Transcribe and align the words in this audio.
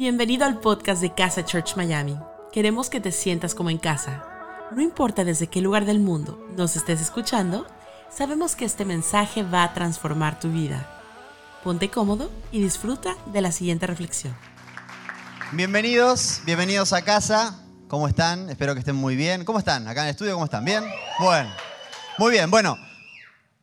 Bienvenido 0.00 0.46
al 0.46 0.60
podcast 0.60 1.02
de 1.02 1.12
Casa 1.12 1.44
Church 1.44 1.76
Miami. 1.76 2.18
Queremos 2.54 2.88
que 2.88 3.00
te 3.00 3.12
sientas 3.12 3.54
como 3.54 3.68
en 3.68 3.76
casa. 3.76 4.24
No 4.74 4.80
importa 4.80 5.24
desde 5.24 5.48
qué 5.48 5.60
lugar 5.60 5.84
del 5.84 6.00
mundo 6.00 6.42
nos 6.56 6.74
estés 6.74 7.02
escuchando, 7.02 7.66
sabemos 8.10 8.56
que 8.56 8.64
este 8.64 8.86
mensaje 8.86 9.42
va 9.42 9.62
a 9.62 9.74
transformar 9.74 10.40
tu 10.40 10.50
vida. 10.50 10.88
Ponte 11.62 11.90
cómodo 11.90 12.30
y 12.50 12.62
disfruta 12.62 13.14
de 13.26 13.42
la 13.42 13.52
siguiente 13.52 13.86
reflexión. 13.86 14.34
Bienvenidos, 15.52 16.40
bienvenidos 16.46 16.94
a 16.94 17.02
casa. 17.02 17.60
¿Cómo 17.86 18.08
están? 18.08 18.48
Espero 18.48 18.72
que 18.72 18.78
estén 18.78 18.96
muy 18.96 19.16
bien. 19.16 19.44
¿Cómo 19.44 19.58
están? 19.58 19.86
Acá 19.86 20.00
en 20.00 20.06
el 20.06 20.12
estudio, 20.12 20.32
¿cómo 20.32 20.46
están? 20.46 20.64
¿Bien? 20.64 20.82
Bueno, 21.18 21.50
muy 22.16 22.30
bien. 22.30 22.50
Bueno, 22.50 22.78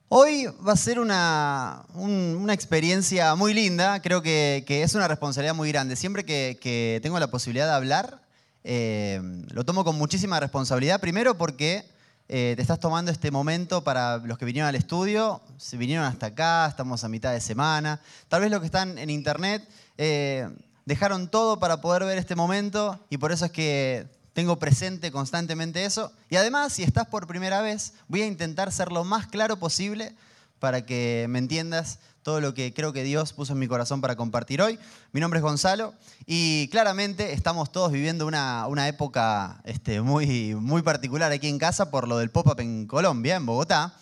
Hoy 0.09 0.45
va 0.65 0.71
a 0.71 0.77
ser 0.77 1.01
una, 1.01 1.83
una 1.93 2.53
experiencia 2.53 3.35
muy 3.35 3.53
linda, 3.53 4.01
creo 4.01 4.21
que, 4.21 4.63
es 4.65 4.95
una 4.95 5.05
responsabilidad 5.05 5.53
muy 5.53 5.69
grande. 5.69 5.97
Siempre 5.97 6.23
que, 6.23 6.99
tengo 7.03 7.19
la 7.19 7.29
posibilidad 7.29 7.65
de 7.65 7.73
hablar, 7.73 8.21
eh, 8.63 9.19
lo 9.51 9.65
tomo 9.65 9.83
con 9.83 9.97
muchísima 9.97 10.39
responsabilidad. 10.39 11.01
Primero 11.01 11.37
porque 11.37 11.83
eh, 12.29 12.53
te 12.55 12.61
estás 12.61 12.79
tomando 12.79 13.11
este 13.11 13.31
momento 13.31 13.83
para 13.83 14.19
los 14.19 14.37
que 14.37 14.45
vinieron 14.45 14.69
al 14.69 14.75
estudio, 14.75 15.41
se 15.57 15.75
vinieron 15.75 16.05
hasta 16.05 16.27
acá, 16.27 16.67
estamos 16.67 17.03
a 17.03 17.09
mitad 17.09 17.33
de 17.33 17.41
semana. 17.41 17.99
Tal 18.29 18.39
vez 18.39 18.49
los 18.49 18.61
que 18.61 18.67
están 18.67 18.97
en 18.97 19.09
internet 19.09 19.67
eh, 19.97 20.47
dejaron 20.85 21.27
todo 21.27 21.59
para 21.59 21.81
poder 21.81 22.05
ver 22.05 22.17
este 22.17 22.37
momento 22.37 22.97
y 23.09 23.17
por 23.17 23.33
eso 23.33 23.43
es 23.43 23.51
que 23.51 24.07
tengo 24.37 24.59
presente 24.59 25.11
constantemente 25.11 25.83
eso. 25.83 26.11
Y 26.29 26.35
además, 26.35 26.71
si 26.71 26.83
estás 26.83 27.07
por 27.07 27.25
primera 27.25 27.59
vez, 27.63 27.93
voy 28.07 28.21
a 28.21 28.27
intentar 28.27 28.71
ser 28.71 28.91
lo 28.91 29.03
más 29.03 29.25
claro 29.25 29.57
posible 29.57 30.13
para 30.59 30.85
que 30.85 31.25
me 31.27 31.39
entiendas 31.39 31.97
todo 32.21 32.39
lo 32.39 32.53
que 32.53 32.71
creo 32.71 32.93
que 32.93 33.03
Dios 33.03 33.33
puso 33.33 33.53
en 33.53 33.59
mi 33.59 33.67
corazón 33.67 33.99
para 33.99 34.15
compartir 34.15 34.61
hoy. 34.61 34.77
Mi 35.11 35.21
nombre 35.21 35.39
es 35.39 35.43
Gonzalo 35.43 35.95
y 36.27 36.67
claramente 36.67 37.33
estamos 37.33 37.71
todos 37.71 37.91
viviendo 37.91 38.27
una, 38.27 38.67
una 38.67 38.87
época 38.87 39.59
este, 39.63 40.01
muy, 40.01 40.53
muy 40.53 40.83
particular 40.83 41.31
aquí 41.31 41.47
en 41.47 41.57
casa 41.57 41.89
por 41.89 42.07
lo 42.07 42.19
del 42.19 42.29
pop-up 42.29 42.59
en 42.59 42.85
Colombia, 42.85 43.37
en 43.37 43.45
Bogotá. 43.47 43.95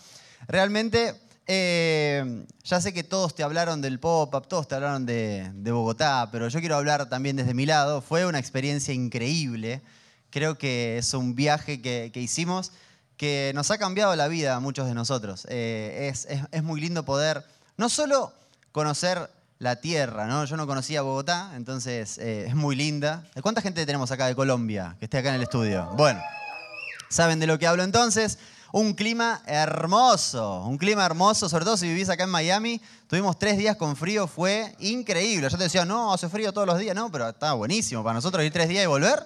Realmente 0.49 1.15
eh, 1.47 2.45
ya 2.65 2.81
sé 2.81 2.93
que 2.93 3.05
todos 3.05 3.35
te 3.35 3.43
hablaron 3.43 3.81
del 3.81 4.01
pop-up, 4.01 4.49
todos 4.49 4.67
te 4.67 4.75
hablaron 4.75 5.05
de, 5.05 5.49
de, 5.53 5.71
Bogotá, 5.71 6.27
pero 6.29 6.49
yo 6.49 6.59
quiero 6.59 6.75
hablar 6.75 7.07
también 7.07 7.37
desde 7.37 7.53
mi 7.53 7.65
lado. 7.65 8.01
Fue 8.01 8.25
una 8.25 8.39
experiencia 8.39 8.93
increíble. 8.93 9.81
Creo 10.35 10.57
que 10.57 10.97
es 10.97 11.13
un 11.13 11.33
viaje 11.33 11.81
que, 11.81 12.11
hicimos 12.15 12.73
que 13.15 13.53
nos 13.55 13.71
ha 13.71 13.77
cambiado 13.77 14.13
la 14.17 14.27
vida 14.27 14.57
a 14.57 14.59
muchos 14.59 14.85
de 14.85 14.93
nosotros. 14.93 15.47
Eh, 15.49 16.11
es, 16.11 16.61
muy 16.61 16.81
lindo 16.81 17.05
poder 17.05 17.45
no 17.77 17.87
solo 17.87 18.33
conocer 18.73 19.31
la 19.59 19.77
tierra, 19.77 20.27
¿no? 20.27 20.43
Yo 20.43 20.57
no 20.57 20.67
conocía 20.67 21.03
Bogotá, 21.03 21.53
entonces 21.55 22.17
eh, 22.17 22.47
es 22.49 22.53
muy 22.53 22.75
linda. 22.75 23.23
¿Cuánta 23.41 23.61
gente 23.61 23.85
tenemos 23.85 24.11
acá 24.11 24.27
de 24.27 24.35
Colombia 24.35 24.97
que 24.99 25.05
esté 25.05 25.19
acá 25.19 25.29
en 25.29 25.35
el 25.35 25.43
estudio? 25.43 25.89
Bueno, 25.95 26.21
¿saben 27.07 27.39
de 27.39 27.47
lo 27.47 27.57
que 27.57 27.67
hablo 27.67 27.83
entonces? 27.83 28.37
Un 28.73 28.93
clima 28.93 29.41
hermoso, 29.45 30.65
un 30.65 30.77
clima 30.77 31.05
hermoso, 31.05 31.47
sobre 31.47 31.63
todo 31.63 31.77
si 31.77 31.87
vivís 31.87 32.09
acá 32.09 32.25
en 32.25 32.31
Miami. 32.31 32.81
Tuvimos 33.07 33.39
tres 33.39 33.57
días 33.57 33.77
con 33.77 33.95
frío, 33.95 34.27
fue 34.27 34.75
increíble. 34.79 35.47
Yo 35.49 35.57
te 35.57 35.63
decía, 35.63 35.85
no, 35.85 36.11
hace 36.11 36.27
frío 36.27 36.51
todos 36.51 36.67
los 36.67 36.77
días, 36.77 36.93
no, 36.93 37.09
pero 37.09 37.29
está 37.29 37.53
buenísimo. 37.53 38.03
Para 38.03 38.15
nosotros 38.15 38.43
ir 38.43 38.51
tres 38.51 38.67
días 38.67 38.83
y 38.83 38.87
volver, 38.87 39.25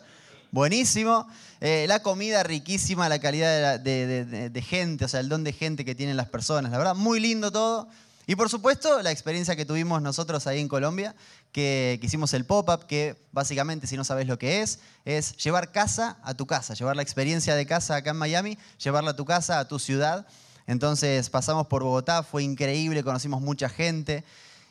buenísimo. 0.52 1.28
Eh, 1.62 1.86
la 1.88 2.02
comida 2.02 2.44
riquísima, 2.44 3.10
la 3.10 3.20
calidad 3.20 3.80
de, 3.80 4.64
gente, 4.66 5.06
o 5.06 5.08
sea, 5.08 5.20
el 5.20 5.30
don 5.30 5.44
de 5.44 5.54
gente 5.54 5.84
que 5.84 5.96
tienen 5.96 6.18
las 6.18 6.30
personas, 6.30 6.72
la 6.72 6.78
verdad, 6.78 6.96
muy 6.96 7.20
lindo 7.20 7.52
todo. 7.52 7.88
Y 8.28 8.36
por 8.36 8.50
supuesto, 8.50 9.02
la 9.02 9.12
experiencia 9.12 9.56
que 9.56 9.66
tuvimos 9.66 10.02
nosotros 10.02 10.46
ahí 10.46 10.60
en 10.60 10.68
Colombia, 10.68 11.16
que, 11.52 12.00
hicimos 12.02 12.34
el 12.34 12.46
pop-up, 12.46 12.86
que 12.86 13.16
básicamente, 13.32 13.88
si 13.88 13.98
no 13.98 14.04
sabes 14.04 14.28
lo 14.28 14.38
que 14.38 14.62
es, 14.62 14.80
es 15.04 15.36
llevar 15.38 15.72
casa 15.72 16.18
a 16.24 16.36
tu 16.36 16.46
casa, 16.46 16.76
llevar 16.76 16.96
la 16.96 17.02
experiencia 17.02 17.56
de 17.56 17.66
casa 17.66 17.96
acá 17.96 18.12
en 18.12 18.18
Miami, 18.18 18.58
llevarla 18.82 19.12
a 19.12 19.16
tu 19.16 19.26
casa, 19.26 19.60
a 19.60 19.68
tu 19.68 19.80
ciudad. 19.80 20.28
Entonces 20.68 21.30
pasamos 21.32 21.66
por 21.66 21.84
Bogotá, 21.84 22.22
fue 22.22 22.44
increíble, 22.44 23.04
conocimos 23.04 23.42
mucha 23.42 23.68
gente. 23.68 24.24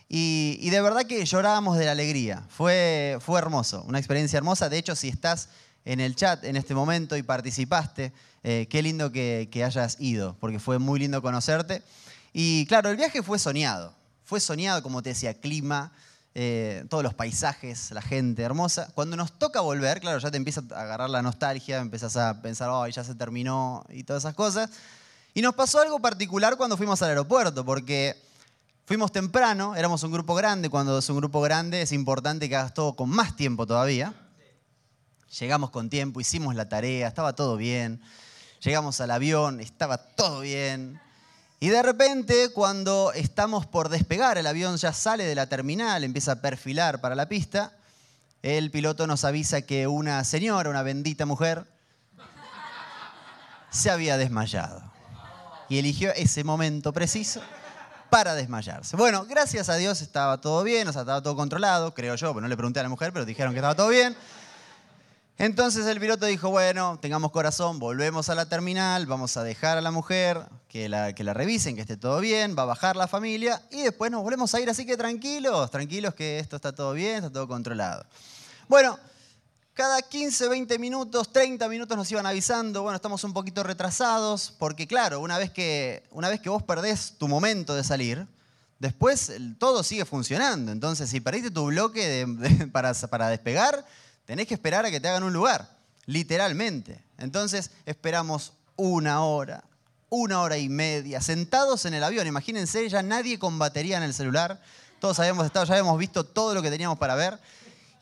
Y, 0.08 0.70
de 0.70 0.80
verdad 0.80 1.04
que 1.04 1.22
llorábamos 1.26 1.76
de 1.76 1.84
la 1.84 1.92
alegría. 1.92 2.42
Fue, 2.48 3.18
fue 3.20 3.38
hermoso, 3.38 3.84
una 3.86 3.98
experiencia 3.98 4.38
hermosa. 4.38 4.68
De 4.70 4.78
hecho, 4.78 4.96
si 4.96 5.08
estás 5.08 5.50
en 5.88 6.00
el 6.00 6.14
chat 6.14 6.44
en 6.44 6.56
este 6.56 6.74
momento 6.74 7.16
y 7.16 7.22
participaste. 7.22 8.12
Eh, 8.44 8.66
qué 8.68 8.82
lindo 8.82 9.10
que, 9.10 9.48
hayas 9.64 9.96
ido, 9.98 10.36
porque 10.38 10.58
fue 10.58 10.78
muy 10.78 11.00
lindo 11.00 11.22
conocerte. 11.22 11.82
Y 12.34 12.66
claro, 12.66 12.90
el 12.90 12.96
viaje 12.98 13.22
fue 13.22 13.38
soñado. 13.38 13.94
Fue 14.22 14.38
soñado, 14.38 14.82
como 14.82 15.02
te 15.02 15.08
decía, 15.08 15.32
clima, 15.32 15.90
eh, 16.34 16.84
todos 16.90 17.02
los 17.02 17.14
paisajes, 17.14 17.90
la 17.92 18.02
gente 18.02 18.42
hermosa. 18.42 18.90
Cuando 18.94 19.16
nos 19.16 19.32
toca 19.38 19.62
volver, 19.62 20.00
claro, 20.00 20.18
ya 20.18 20.30
te 20.30 20.36
empieza 20.36 20.62
a 20.72 20.82
agarrar 20.82 21.08
la 21.08 21.22
nostalgia, 21.22 21.78
empiezas 21.78 22.18
a 22.18 22.42
pensar, 22.42 22.68
oh, 22.68 22.86
ya 22.86 23.02
se 23.02 23.14
terminó 23.14 23.82
y 23.88 24.04
todas 24.04 24.24
esas 24.24 24.34
cosas. 24.34 24.68
Y 25.32 25.40
nos 25.40 25.54
pasó 25.54 25.80
algo 25.80 26.00
particular 26.00 26.58
cuando 26.58 26.76
fuimos 26.76 27.00
al 27.00 27.08
aeropuerto, 27.08 27.64
porque 27.64 28.14
fuimos 28.84 29.10
temprano, 29.10 29.74
éramos 29.74 30.02
un 30.02 30.12
grupo 30.12 30.34
grande. 30.34 30.68
Cuando 30.68 30.98
es 30.98 31.08
un 31.08 31.16
grupo 31.16 31.40
grande 31.40 31.80
es 31.80 31.92
importante 31.92 32.46
que 32.46 32.56
hagas 32.56 32.74
todo 32.74 32.92
con 32.92 33.08
más 33.08 33.36
tiempo 33.36 33.66
todavía. 33.66 34.12
Llegamos 35.38 35.70
con 35.70 35.90
tiempo, 35.90 36.20
hicimos 36.20 36.54
la 36.54 36.68
tarea, 36.68 37.08
estaba 37.08 37.34
todo 37.34 37.56
bien. 37.56 38.00
Llegamos 38.62 39.00
al 39.00 39.10
avión, 39.10 39.60
estaba 39.60 39.98
todo 39.98 40.40
bien. 40.40 41.00
Y 41.60 41.68
de 41.68 41.82
repente, 41.82 42.50
cuando 42.50 43.12
estamos 43.12 43.66
por 43.66 43.88
despegar, 43.88 44.38
el 44.38 44.46
avión 44.46 44.76
ya 44.76 44.92
sale 44.92 45.24
de 45.24 45.34
la 45.34 45.48
terminal, 45.48 46.04
empieza 46.04 46.32
a 46.32 46.36
perfilar 46.36 47.00
para 47.00 47.14
la 47.14 47.28
pista, 47.28 47.72
el 48.42 48.70
piloto 48.70 49.06
nos 49.06 49.24
avisa 49.24 49.62
que 49.62 49.86
una 49.86 50.22
señora, 50.24 50.70
una 50.70 50.82
bendita 50.82 51.26
mujer, 51.26 51.66
se 53.70 53.90
había 53.90 54.16
desmayado. 54.16 54.82
Y 55.68 55.78
eligió 55.78 56.12
ese 56.14 56.44
momento 56.44 56.92
preciso 56.92 57.42
para 58.08 58.34
desmayarse. 58.34 58.96
Bueno, 58.96 59.26
gracias 59.26 59.68
a 59.68 59.74
Dios 59.74 60.00
estaba 60.00 60.40
todo 60.40 60.62
bien, 60.62 60.88
o 60.88 60.92
sea, 60.92 61.02
estaba 61.02 61.22
todo 61.22 61.36
controlado, 61.36 61.92
creo 61.92 62.14
yo, 62.14 62.32
porque 62.32 62.42
no 62.42 62.48
le 62.48 62.56
pregunté 62.56 62.80
a 62.80 62.84
la 62.84 62.88
mujer, 62.88 63.12
pero 63.12 63.26
dijeron 63.26 63.52
que 63.52 63.58
estaba 63.58 63.74
todo 63.74 63.88
bien. 63.88 64.16
Entonces 65.40 65.86
el 65.86 66.00
piloto 66.00 66.26
dijo, 66.26 66.50
bueno, 66.50 66.98
tengamos 67.00 67.30
corazón, 67.30 67.78
volvemos 67.78 68.28
a 68.28 68.34
la 68.34 68.48
terminal, 68.48 69.06
vamos 69.06 69.36
a 69.36 69.44
dejar 69.44 69.78
a 69.78 69.80
la 69.80 69.92
mujer 69.92 70.42
que 70.68 70.88
la, 70.88 71.12
que 71.12 71.22
la 71.22 71.32
revisen, 71.32 71.76
que 71.76 71.82
esté 71.82 71.96
todo 71.96 72.18
bien, 72.18 72.56
va 72.58 72.64
a 72.64 72.66
bajar 72.66 72.96
la 72.96 73.06
familia 73.06 73.62
y 73.70 73.82
después 73.82 74.10
nos 74.10 74.24
volvemos 74.24 74.52
a 74.56 74.60
ir, 74.60 74.68
así 74.68 74.84
que 74.84 74.96
tranquilos, 74.96 75.70
tranquilos 75.70 76.14
que 76.14 76.40
esto 76.40 76.56
está 76.56 76.72
todo 76.72 76.92
bien, 76.92 77.18
está 77.18 77.30
todo 77.30 77.46
controlado. 77.46 78.04
Bueno, 78.66 78.98
cada 79.74 80.02
15, 80.02 80.48
20 80.48 80.76
minutos, 80.80 81.32
30 81.32 81.68
minutos 81.68 81.96
nos 81.96 82.10
iban 82.10 82.26
avisando, 82.26 82.82
bueno, 82.82 82.96
estamos 82.96 83.22
un 83.22 83.32
poquito 83.32 83.62
retrasados, 83.62 84.52
porque 84.58 84.88
claro, 84.88 85.20
una 85.20 85.38
vez 85.38 85.52
que, 85.52 86.02
una 86.10 86.28
vez 86.28 86.40
que 86.40 86.48
vos 86.48 86.64
perdés 86.64 87.14
tu 87.16 87.28
momento 87.28 87.76
de 87.76 87.84
salir, 87.84 88.26
después 88.80 89.32
todo 89.60 89.84
sigue 89.84 90.04
funcionando. 90.04 90.72
Entonces, 90.72 91.08
si 91.08 91.20
perdiste 91.20 91.52
tu 91.52 91.66
bloque 91.66 92.26
para, 92.72 92.92
para 92.92 93.28
despegar, 93.28 93.86
tenés 94.28 94.46
que 94.46 94.52
esperar 94.52 94.84
a 94.84 94.90
que 94.90 95.00
te 95.00 95.08
hagan 95.08 95.22
un 95.22 95.32
lugar, 95.32 95.74
literalmente. 96.04 97.02
Entonces 97.16 97.70
esperamos 97.86 98.52
una 98.76 99.24
hora, 99.24 99.64
una 100.10 100.42
hora 100.42 100.58
y 100.58 100.68
media, 100.68 101.22
sentados 101.22 101.86
en 101.86 101.94
el 101.94 102.04
avión. 102.04 102.26
Imagínense, 102.26 102.86
ya 102.90 103.02
nadie 103.02 103.38
con 103.38 103.58
batería 103.58 103.96
en 103.96 104.02
el 104.02 104.12
celular. 104.12 104.60
Todos 105.00 105.18
habíamos 105.18 105.46
estado, 105.46 105.64
ya 105.64 105.72
habíamos 105.72 105.98
visto 105.98 106.24
todo 106.24 106.52
lo 106.52 106.60
que 106.60 106.68
teníamos 106.68 106.98
para 106.98 107.14
ver. 107.14 107.40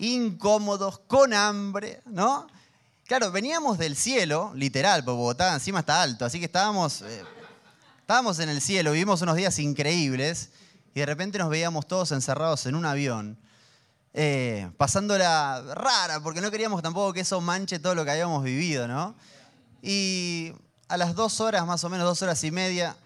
Incómodos, 0.00 0.98
con 1.06 1.32
hambre, 1.32 2.02
¿no? 2.06 2.48
Claro, 3.06 3.30
veníamos 3.30 3.78
del 3.78 3.94
cielo, 3.94 4.50
literal, 4.56 5.04
porque 5.04 5.16
Bogotá 5.18 5.54
encima 5.54 5.78
está 5.78 6.02
alto, 6.02 6.24
así 6.24 6.40
que 6.40 6.46
estábamos, 6.46 7.02
eh, 7.02 7.22
estábamos 8.00 8.40
en 8.40 8.48
el 8.48 8.60
cielo, 8.60 8.90
vivimos 8.90 9.22
unos 9.22 9.36
días 9.36 9.60
increíbles 9.60 10.48
y 10.92 10.98
de 10.98 11.06
repente 11.06 11.38
nos 11.38 11.50
veíamos 11.50 11.86
todos 11.86 12.10
encerrados 12.10 12.66
en 12.66 12.74
un 12.74 12.84
avión 12.84 13.38
eh, 14.18 14.70
pasándola 14.78 15.62
rara, 15.74 16.20
porque 16.20 16.40
no 16.40 16.50
queríamos 16.50 16.80
tampoco 16.80 17.12
que 17.12 17.20
eso 17.20 17.38
manche 17.42 17.78
todo 17.78 17.94
lo 17.94 18.02
que 18.02 18.12
habíamos 18.12 18.42
vivido, 18.42 18.88
¿no? 18.88 19.14
Y 19.82 20.54
a 20.88 20.96
las 20.96 21.14
dos 21.14 21.38
horas, 21.42 21.66
más 21.66 21.84
o 21.84 21.90
menos 21.90 22.06
dos 22.06 22.22
horas 22.22 22.42
y 22.42 22.50
media, 22.50 22.96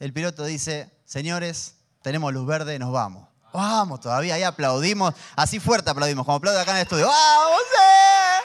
el 0.00 0.12
piloto 0.12 0.44
dice, 0.44 0.90
señores, 1.04 1.76
tenemos 2.02 2.32
luz 2.32 2.48
verde, 2.48 2.80
nos 2.80 2.90
vamos. 2.90 3.28
Vamos, 3.52 4.00
todavía 4.00 4.34
ahí 4.34 4.42
aplaudimos, 4.42 5.14
así 5.36 5.60
fuerte 5.60 5.88
aplaudimos, 5.90 6.26
como 6.26 6.38
aplaude 6.38 6.60
acá 6.60 6.72
en 6.72 6.78
el 6.78 6.82
estudio. 6.82 7.06
¡Vamos! 7.06 7.60
Eh! 7.60 8.38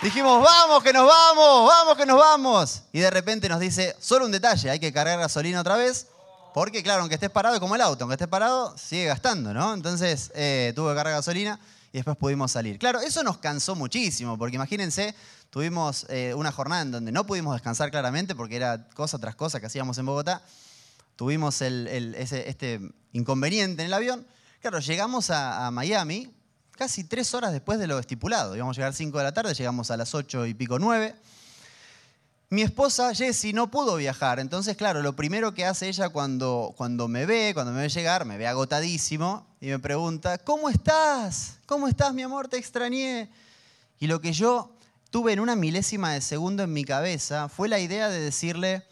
Dijimos, 0.00 0.42
vamos, 0.42 0.82
que 0.82 0.94
nos 0.94 1.06
vamos, 1.06 1.68
vamos, 1.68 1.96
que 1.98 2.06
nos 2.06 2.18
vamos. 2.18 2.82
Y 2.92 3.00
de 3.00 3.10
repente 3.10 3.46
nos 3.50 3.60
dice, 3.60 3.94
solo 4.00 4.24
un 4.24 4.32
detalle, 4.32 4.70
hay 4.70 4.80
que 4.80 4.90
cargar 4.90 5.18
gasolina 5.18 5.60
otra 5.60 5.76
vez. 5.76 6.06
Porque, 6.54 6.82
claro, 6.82 7.02
aunque 7.02 7.14
estés 7.14 7.30
parado, 7.30 7.54
es 7.54 7.60
como 7.60 7.74
el 7.74 7.80
auto, 7.80 8.04
aunque 8.04 8.14
estés 8.14 8.28
parado, 8.28 8.76
sigue 8.76 9.06
gastando, 9.06 9.52
¿no? 9.54 9.74
Entonces 9.74 10.32
eh, 10.34 10.72
tuve 10.74 10.90
que 10.90 10.96
cargar 10.96 11.14
gasolina 11.14 11.60
y 11.92 11.98
después 11.98 12.16
pudimos 12.16 12.52
salir. 12.52 12.78
Claro, 12.78 13.00
eso 13.00 13.22
nos 13.22 13.38
cansó 13.38 13.74
muchísimo, 13.74 14.36
porque 14.38 14.56
imagínense, 14.56 15.14
tuvimos 15.50 16.06
eh, 16.08 16.34
una 16.34 16.52
jornada 16.52 16.82
en 16.82 16.90
donde 16.90 17.12
no 17.12 17.26
pudimos 17.26 17.54
descansar 17.54 17.90
claramente, 17.90 18.34
porque 18.34 18.56
era 18.56 18.88
cosa 18.94 19.18
tras 19.18 19.34
cosa 19.34 19.60
que 19.60 19.66
hacíamos 19.66 19.98
en 19.98 20.06
Bogotá. 20.06 20.42
Tuvimos 21.16 21.60
este 21.62 22.80
inconveniente 23.12 23.82
en 23.82 23.86
el 23.86 23.94
avión. 23.94 24.26
Claro, 24.60 24.78
llegamos 24.80 25.30
a, 25.30 25.70
Miami, 25.72 26.32
casi 26.72 27.04
tres 27.04 27.34
horas 27.34 27.52
después 27.52 27.78
de 27.78 27.86
lo 27.86 27.98
estipulado. 27.98 28.54
Íbamos 28.54 28.76
a 28.76 28.80
llegar 28.80 28.94
5 28.94 29.18
de 29.18 29.24
la 29.24 29.32
tarde, 29.32 29.54
llegamos 29.54 29.90
a 29.90 29.96
las 29.96 30.14
8 30.14 30.46
y 30.46 30.54
pico 30.54 30.78
9. 30.78 31.14
Mi 32.50 32.62
esposa 32.62 33.14
Jessie 33.14 33.52
no 33.52 33.70
pudo 33.70 33.96
viajar, 33.96 34.40
entonces 34.40 34.74
claro, 34.74 35.02
lo 35.02 35.14
primero 35.14 35.52
que 35.52 35.66
hace 35.66 35.86
ella 35.86 36.08
cuando, 36.08 36.72
cuando 36.78 37.06
me 37.06 37.26
ve, 37.26 37.50
cuando 37.52 37.72
me 37.72 37.82
ve 37.82 37.90
llegar, 37.90 38.24
me 38.24 38.38
ve 38.38 38.46
agotadísimo 38.46 39.46
y 39.60 39.66
me 39.66 39.78
pregunta, 39.78 40.38
¿cómo 40.38 40.70
estás? 40.70 41.58
¿Cómo 41.66 41.88
estás, 41.88 42.14
mi 42.14 42.22
amor? 42.22 42.48
Te 42.48 42.56
extrañé. 42.56 43.28
Y 43.98 44.06
lo 44.06 44.22
que 44.22 44.32
yo 44.32 44.72
tuve 45.10 45.34
en 45.34 45.40
una 45.40 45.56
milésima 45.56 46.14
de 46.14 46.22
segundo 46.22 46.62
en 46.62 46.72
mi 46.72 46.84
cabeza 46.86 47.50
fue 47.50 47.68
la 47.68 47.80
idea 47.80 48.08
de 48.08 48.18
decirle, 48.18 48.82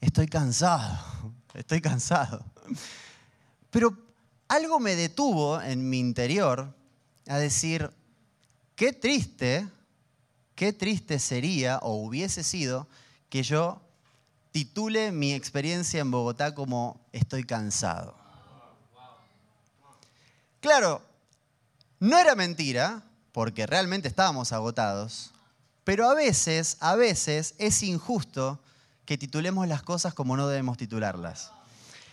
estoy 0.00 0.26
cansado, 0.26 0.98
estoy 1.52 1.82
cansado. 1.82 2.42
Pero 3.68 3.94
algo 4.48 4.80
me 4.80 4.96
detuvo 4.96 5.60
en 5.60 5.90
mi 5.90 5.98
interior 5.98 6.74
a 7.26 7.36
decir, 7.36 7.90
qué 8.74 8.94
triste, 8.94 9.68
qué 10.54 10.72
triste 10.72 11.18
sería 11.18 11.76
o 11.82 11.96
hubiese 11.96 12.42
sido 12.42 12.88
que 13.32 13.42
yo 13.42 13.80
titule 14.52 15.10
mi 15.10 15.32
experiencia 15.32 16.02
en 16.02 16.10
Bogotá 16.10 16.54
como 16.54 17.00
Estoy 17.12 17.44
cansado. 17.44 18.14
Claro, 20.60 21.00
no 21.98 22.18
era 22.18 22.34
mentira, 22.34 23.02
porque 23.32 23.66
realmente 23.66 24.06
estábamos 24.06 24.52
agotados, 24.52 25.32
pero 25.82 26.10
a 26.10 26.14
veces, 26.14 26.76
a 26.80 26.94
veces 26.94 27.54
es 27.56 27.82
injusto 27.82 28.60
que 29.06 29.16
titulemos 29.16 29.66
las 29.66 29.82
cosas 29.82 30.12
como 30.12 30.36
no 30.36 30.46
debemos 30.46 30.76
titularlas. 30.76 31.52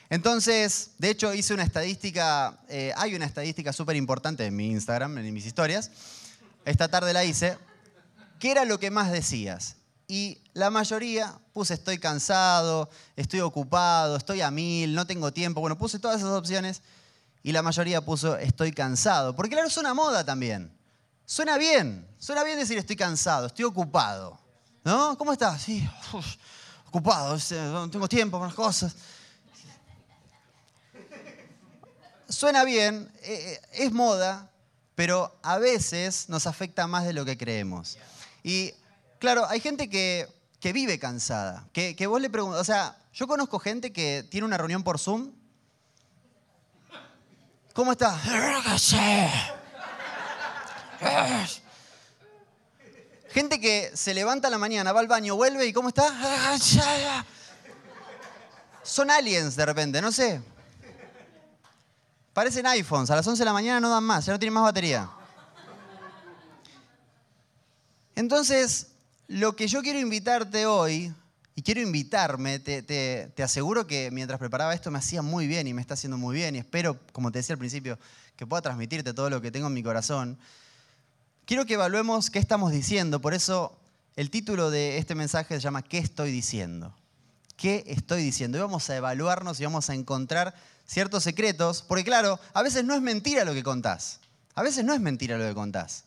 Entonces, 0.09 0.91
de 0.99 1.09
hecho, 1.09 1.33
hice 1.33 1.53
una 1.53 1.63
estadística, 1.63 2.57
eh, 2.69 2.93
hay 2.95 3.13
una 3.13 3.25
estadística 3.25 3.73
súper 3.73 3.97
importante 3.97 4.45
en 4.45 4.55
mi 4.55 4.71
Instagram, 4.71 5.17
en 5.17 5.33
mis 5.33 5.45
historias. 5.45 5.91
Esta 6.63 6.87
tarde 6.87 7.11
la 7.11 7.25
hice. 7.25 7.57
¿Qué 8.39 8.51
era 8.51 8.63
lo 8.63 8.79
que 8.79 8.89
más 8.89 9.11
decías? 9.11 9.75
Y 10.11 10.41
la 10.53 10.71
mayoría 10.71 11.39
puse 11.53 11.75
estoy 11.75 11.99
cansado, 11.99 12.89
estoy 13.15 13.41
ocupado, 13.41 14.15
estoy 14.15 14.41
a 14.41 14.49
mil, 14.49 14.95
no 14.95 15.05
tengo 15.05 15.31
tiempo. 15.31 15.61
Bueno, 15.61 15.77
puse 15.77 15.99
todas 15.99 16.17
esas 16.17 16.31
opciones 16.31 16.81
y 17.43 17.51
la 17.51 17.61
mayoría 17.61 18.03
puso 18.03 18.35
estoy 18.35 18.71
cansado. 18.71 19.35
Porque 19.35 19.51
claro, 19.51 19.67
es 19.67 19.77
una 19.77 19.93
moda 19.93 20.23
también. 20.23 20.75
Suena 21.27 21.59
bien, 21.59 22.07
suena 22.17 22.43
bien 22.43 22.57
decir 22.57 22.75
estoy 22.79 22.95
cansado, 22.95 23.45
estoy 23.45 23.65
ocupado. 23.65 24.39
¿No? 24.83 25.15
¿Cómo 25.15 25.31
estás? 25.31 25.61
Sí, 25.61 25.87
ocupado, 26.87 27.37
no 27.51 27.89
tengo 27.91 28.09
tiempo 28.09 28.39
para 28.39 28.47
las 28.47 28.55
cosas. 28.55 28.95
Suena 32.27 32.63
bien, 32.63 33.11
eh, 33.21 33.59
eh, 33.61 33.85
es 33.85 33.91
moda, 33.91 34.49
pero 34.95 35.37
a 35.43 35.59
veces 35.59 36.29
nos 36.29 36.47
afecta 36.47 36.87
más 36.87 37.05
de 37.05 37.13
lo 37.13 37.25
que 37.25 37.37
creemos. 37.37 37.99
Y 38.43 38.73
Claro, 39.19 39.45
hay 39.49 39.59
gente 39.59 39.89
que, 39.89 40.29
vive 40.61 40.97
cansada, 40.97 41.67
que, 41.73 42.07
vos 42.07 42.21
le 42.21 42.29
preguntas, 42.29 42.61
o 42.61 42.63
sea, 42.63 42.97
yo 43.13 43.27
conozco 43.27 43.59
gente 43.59 43.91
que 43.91 44.25
tiene 44.29 44.47
una 44.47 44.57
reunión 44.57 44.81
por 44.81 44.97
Zoom. 44.97 45.33
¿Cómo 47.73 47.91
está? 47.91 48.17
Gente 53.29 53.61
que 53.61 53.91
se 53.93 54.15
levanta 54.15 54.47
a 54.47 54.51
la 54.51 54.57
mañana, 54.57 54.91
va 54.91 55.01
al 55.01 55.07
baño, 55.07 55.35
vuelve 55.35 55.67
y 55.67 55.71
¿cómo 55.71 55.89
está? 55.89 56.11
Son 58.83 59.11
aliens 59.11 59.55
de 59.55 59.65
repente, 59.65 60.01
no 60.01 60.11
sé. 60.11 60.41
Parecen 62.33 62.65
iPhones, 62.65 63.11
a 63.11 63.15
las 63.15 63.27
11 63.27 63.39
de 63.39 63.45
la 63.45 63.53
mañana 63.53 63.79
no 63.79 63.89
dan 63.89 64.03
más, 64.03 64.25
ya 64.25 64.33
no 64.33 64.39
tienen 64.39 64.55
más 64.55 64.63
batería. 64.63 65.07
Entonces, 68.15 68.88
lo 69.29 69.55
que 69.55 69.67
yo 69.67 69.83
quiero 69.83 69.99
invitarte 69.99 70.65
hoy, 70.65 71.13
y 71.53 71.61
quiero 71.61 71.81
invitarme, 71.81 72.57
te, 72.57 73.31
aseguro 73.43 73.85
que 73.85 74.09
mientras 74.11 74.39
preparaba 74.39 74.73
esto 74.73 74.89
me 74.89 74.97
hacía 74.97 75.21
muy 75.21 75.45
bien 75.45 75.67
y 75.67 75.73
me 75.73 75.81
está 75.81 75.93
haciendo 75.93 76.17
muy 76.17 76.35
bien, 76.35 76.55
y 76.55 76.57
espero, 76.57 76.97
como 77.11 77.31
te 77.31 77.39
decía 77.39 77.53
al 77.53 77.59
principio, 77.59 77.99
que 78.35 78.47
pueda 78.47 78.63
transmitirte 78.63 79.13
todo 79.13 79.29
lo 79.29 79.39
que 79.39 79.51
tengo 79.51 79.67
en 79.67 79.73
mi 79.73 79.83
corazón. 79.83 80.39
Quiero 81.45 81.65
que 81.67 81.75
evaluemos 81.75 82.31
qué 82.31 82.39
estamos 82.39 82.71
diciendo, 82.71 83.21
por 83.21 83.35
eso 83.35 83.77
el 84.15 84.31
título 84.31 84.71
de 84.71 84.97
este 84.97 85.13
mensaje 85.13 85.53
se 85.53 85.61
llama 85.61 85.83
¿Qué 85.83 85.99
estoy 85.99 86.31
diciendo? 86.31 86.95
¿Qué 87.55 87.83
estoy 87.85 88.23
diciendo? 88.23 88.57
Y 88.57 88.61
vamos 88.61 88.89
a 88.89 88.95
evaluarnos 88.95 89.59
y 89.59 89.63
vamos 89.63 89.91
a 89.91 89.93
encontrar 89.93 90.55
ciertos 90.87 91.23
secretos, 91.23 91.83
porque 91.87 92.03
claro, 92.03 92.39
a 92.53 92.63
veces 92.63 92.83
no 92.83 92.95
es 92.95 93.01
mentira 93.01 93.45
lo 93.45 93.53
que 93.53 93.61
contás, 93.61 94.21
a 94.55 94.63
veces 94.63 94.83
no 94.83 94.93
es 94.95 95.01
mentira 95.01 95.37
lo 95.37 95.47
que 95.47 95.53
contás 95.53 96.05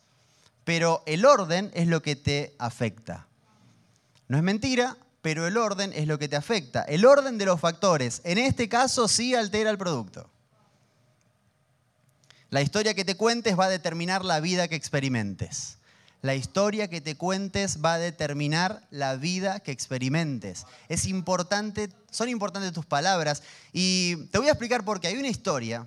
pero 0.65 1.03
el 1.07 1.25
orden 1.25 1.71
es 1.75 1.87
lo 1.89 2.03
que 2.03 2.17
te 2.17 2.55
afecta. 2.59 3.27
No 4.29 4.37
es 4.37 4.43
mentira, 4.43 4.97
pero 5.21 5.47
el 5.47 5.57
orden 5.57 5.93
es 5.95 6.07
lo 6.07 6.19
que 6.19 6.29
te 6.29 6.37
afecta. 6.37 6.83
El 6.83 7.05
orden 7.05 7.39
de 7.39 7.47
los 7.47 7.61
factores, 7.61 8.21
en 8.25 8.39
este 8.39 8.69
caso 8.69 9.09
sí 9.09 9.35
altera 9.35 9.71
el 9.71 9.79
producto. 9.79 10.29
La 12.51 12.61
historia 12.61 12.95
que 12.95 13.05
te 13.05 13.17
cuentes 13.17 13.59
va 13.59 13.65
a 13.65 13.71
determinar 13.71 14.25
la 14.25 14.41
vida 14.41 14.69
que 14.69 14.75
experimentes. 14.75 15.79
La 16.21 16.35
historia 16.35 16.89
que 16.89 17.01
te 17.01 17.17
cuentes 17.17 17.83
va 17.85 17.95
a 17.95 17.99
determinar 17.99 18.87
la 18.91 19.17
vida 19.17 19.61
que 19.61 19.73
experimentes. 19.73 20.67
Es 20.89 21.07
importante, 21.07 21.89
son 22.11 22.29
importantes 22.29 22.73
tus 22.73 22.87
palabras 22.87 23.43
y 23.73 24.27
te 24.27 24.39
voy 24.39 24.49
a 24.49 24.53
explicar 24.53 24.85
por 24.85 25.01
qué 25.01 25.09
hay 25.09 25.17
una 25.17 25.29
historia 25.29 25.87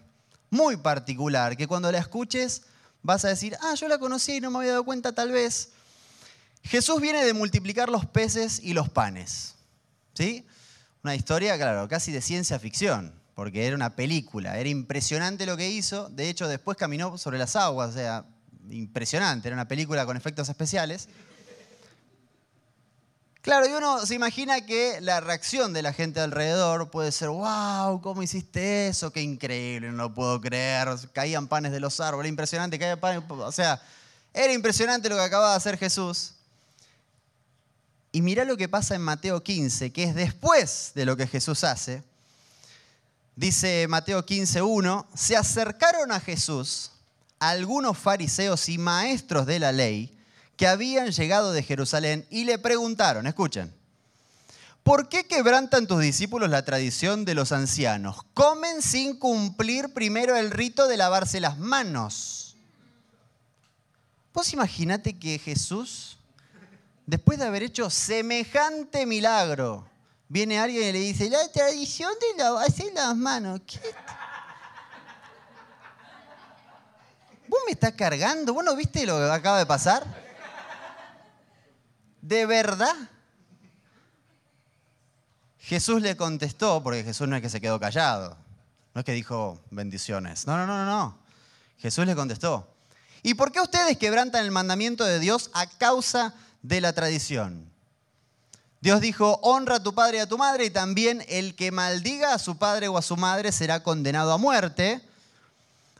muy 0.49 0.77
particular 0.77 1.55
que 1.55 1.67
cuando 1.67 1.91
la 1.91 1.99
escuches 1.99 2.63
vas 3.05 3.23
a 3.23 3.29
decir, 3.29 3.55
ah, 3.61 3.75
yo 3.75 3.87
la 3.87 3.99
conocí 3.99 4.37
y 4.37 4.41
no 4.41 4.49
me 4.49 4.59
había 4.59 4.71
dado 4.71 4.83
cuenta 4.83 5.13
tal 5.13 5.31
vez. 5.31 5.69
Jesús 6.63 6.99
viene 6.99 7.23
de 7.23 7.33
multiplicar 7.33 7.89
los 7.89 8.05
peces 8.05 8.59
y 8.63 8.73
los 8.73 8.89
panes. 8.89 9.53
¿Sí? 10.15 10.45
Una 11.03 11.15
historia, 11.15 11.55
claro, 11.55 11.87
casi 11.87 12.11
de 12.11 12.21
ciencia 12.21 12.57
ficción, 12.57 13.13
porque 13.35 13.67
era 13.67 13.75
una 13.75 13.95
película, 13.95 14.57
era 14.57 14.69
impresionante 14.69 15.45
lo 15.45 15.55
que 15.55 15.69
hizo, 15.69 16.09
de 16.09 16.29
hecho 16.29 16.47
después 16.47 16.77
caminó 16.77 17.17
sobre 17.19 17.37
las 17.37 17.55
aguas, 17.55 17.91
o 17.91 17.93
sea, 17.93 18.25
impresionante, 18.71 19.47
era 19.49 19.55
una 19.55 19.67
película 19.67 20.05
con 20.05 20.17
efectos 20.17 20.49
especiales. 20.49 21.07
Claro, 23.45 23.67
y 23.67 23.73
uno 23.73 24.03
se 24.07 24.15
imagina 24.15 24.59
que 24.61 24.99
la 25.01 25.19
reacción 25.19 25.71
de 25.71 25.83
la 25.83 25.93
gente 25.93 26.19
alrededor 26.19 26.89
puede 26.89 27.11
ser, 27.11 27.29
wow, 27.29 28.01
¿cómo 28.01 28.23
hiciste 28.23 28.87
eso? 28.87 29.11
Qué 29.11 29.21
increíble, 29.21 29.91
no 29.91 29.97
lo 29.97 30.13
puedo 30.15 30.41
creer. 30.41 30.87
Caían 31.13 31.47
panes 31.47 31.71
de 31.71 31.79
los 31.79 31.99
árboles, 31.99 32.27
impresionante, 32.27 32.79
caía 32.79 32.99
panes. 32.99 33.21
O 33.29 33.51
sea, 33.51 33.79
era 34.33 34.51
impresionante 34.51 35.09
lo 35.09 35.15
que 35.15 35.21
acababa 35.21 35.51
de 35.51 35.57
hacer 35.57 35.77
Jesús. 35.77 36.31
Y 38.11 38.23
mirá 38.23 38.45
lo 38.45 38.57
que 38.57 38.67
pasa 38.67 38.95
en 38.95 39.03
Mateo 39.03 39.43
15, 39.43 39.93
que 39.93 40.05
es 40.05 40.15
después 40.15 40.93
de 40.95 41.05
lo 41.05 41.15
que 41.15 41.27
Jesús 41.27 41.63
hace. 41.63 42.01
Dice 43.35 43.85
Mateo 43.87 44.25
15.1, 44.25 45.05
se 45.13 45.37
acercaron 45.37 46.11
a 46.11 46.19
Jesús 46.19 46.93
algunos 47.37 47.95
fariseos 47.95 48.67
y 48.69 48.79
maestros 48.79 49.45
de 49.45 49.59
la 49.59 49.71
ley 49.71 50.14
que 50.57 50.67
habían 50.67 51.11
llegado 51.11 51.51
de 51.51 51.63
Jerusalén 51.63 52.25
y 52.29 52.45
le 52.45 52.57
preguntaron, 52.57 53.27
escuchen, 53.27 53.73
¿por 54.83 55.09
qué 55.09 55.25
quebrantan 55.25 55.87
tus 55.87 56.01
discípulos 56.01 56.49
la 56.49 56.63
tradición 56.63 57.25
de 57.25 57.35
los 57.35 57.51
ancianos? 57.51 58.17
Comen 58.33 58.81
sin 58.81 59.17
cumplir 59.17 59.93
primero 59.93 60.35
el 60.35 60.51
rito 60.51 60.87
de 60.87 60.97
lavarse 60.97 61.39
las 61.39 61.57
manos. 61.57 62.55
Vos 64.33 64.51
imaginate 64.53 65.17
que 65.17 65.39
Jesús, 65.39 66.17
después 67.05 67.39
de 67.39 67.45
haber 67.45 67.63
hecho 67.63 67.89
semejante 67.89 69.05
milagro, 69.05 69.87
viene 70.27 70.59
alguien 70.59 70.89
y 70.89 70.91
le 70.91 70.99
dice, 70.99 71.29
la 71.29 71.47
tradición 71.51 72.11
de 72.19 72.43
lavarse 72.43 72.91
las 72.93 73.15
manos. 73.15 73.61
¿Qué? 73.65 73.79
¿Vos 77.47 77.59
me 77.65 77.73
estás 77.73 77.93
cargando? 77.93 78.53
¿Vos 78.53 78.63
no 78.63 78.75
viste 78.75 79.05
lo 79.05 79.17
que 79.17 79.31
acaba 79.31 79.59
de 79.59 79.65
pasar? 79.65 80.24
¿De 82.25 82.47
verdad? 82.47 82.95
Jesús 85.59 86.01
le 86.01 86.17
contestó, 86.17 86.81
porque 86.81 87.03
Jesús 87.03 87.27
no 87.27 87.35
es 87.35 87.41
que 87.43 87.51
se 87.51 87.61
quedó 87.61 87.79
callado, 87.79 88.35
no 88.95 89.01
es 89.01 89.05
que 89.05 89.11
dijo 89.11 89.61
bendiciones, 89.69 90.47
no, 90.47 90.57
no, 90.57 90.65
no, 90.65 90.85
no. 90.85 91.19
Jesús 91.77 92.07
le 92.07 92.15
contestó, 92.15 92.67
¿y 93.21 93.35
por 93.35 93.51
qué 93.51 93.61
ustedes 93.61 93.95
quebrantan 93.99 94.43
el 94.43 94.49
mandamiento 94.49 95.03
de 95.03 95.19
Dios 95.19 95.51
a 95.53 95.67
causa 95.67 96.33
de 96.63 96.81
la 96.81 96.93
tradición? 96.93 97.69
Dios 98.81 99.01
dijo, 99.01 99.39
honra 99.43 99.75
a 99.75 99.83
tu 99.83 99.93
padre 99.93 100.17
y 100.17 100.21
a 100.21 100.27
tu 100.27 100.39
madre, 100.39 100.65
y 100.65 100.71
también 100.71 101.23
el 101.27 101.55
que 101.55 101.71
maldiga 101.71 102.33
a 102.33 102.39
su 102.39 102.57
padre 102.57 102.87
o 102.87 102.97
a 102.97 103.03
su 103.03 103.17
madre 103.17 103.51
será 103.51 103.83
condenado 103.83 104.33
a 104.33 104.39
muerte. 104.39 104.99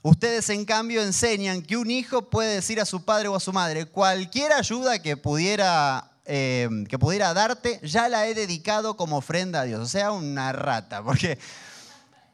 Ustedes 0.02 0.50
en 0.50 0.66
cambio 0.66 1.04
enseñan 1.04 1.62
que 1.62 1.78
un 1.78 1.92
hijo 1.92 2.32
puede 2.32 2.56
decir 2.56 2.82
a 2.82 2.86
su 2.86 3.06
padre 3.06 3.28
o 3.28 3.36
a 3.36 3.40
su 3.40 3.54
madre, 3.54 3.86
cualquier 3.86 4.54
ayuda 4.54 4.98
que 4.98 5.18
pudiera 5.18 6.14
eh, 6.26 6.68
que 6.90 6.98
pudiera 6.98 7.34
darte, 7.34 7.80
ya 7.84 8.10
la 8.10 8.28
he 8.28 8.34
dedicado 8.34 8.98
como 8.98 9.18
ofrenda 9.18 9.62
a 9.62 9.64
Dios. 9.64 9.80
O 9.82 9.86
sea, 9.86 10.12
una 10.12 10.52
rata, 10.52 11.04
porque 11.04 11.38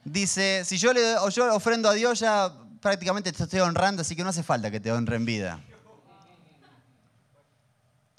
dice, 0.03 0.63
si 0.65 0.77
yo 0.77 0.93
le 0.93 1.15
yo 1.33 1.53
ofrendo 1.53 1.89
a 1.89 1.93
Dios, 1.93 2.19
ya 2.19 2.53
prácticamente 2.81 3.31
te 3.31 3.43
estoy 3.43 3.60
honrando, 3.60 4.01
así 4.01 4.15
que 4.15 4.24
no 4.24 4.29
hace 4.29 4.43
falta 4.43 4.71
que 4.71 4.79
te 4.79 4.91
honre 4.91 5.17
en 5.17 5.25
vida. 5.25 5.62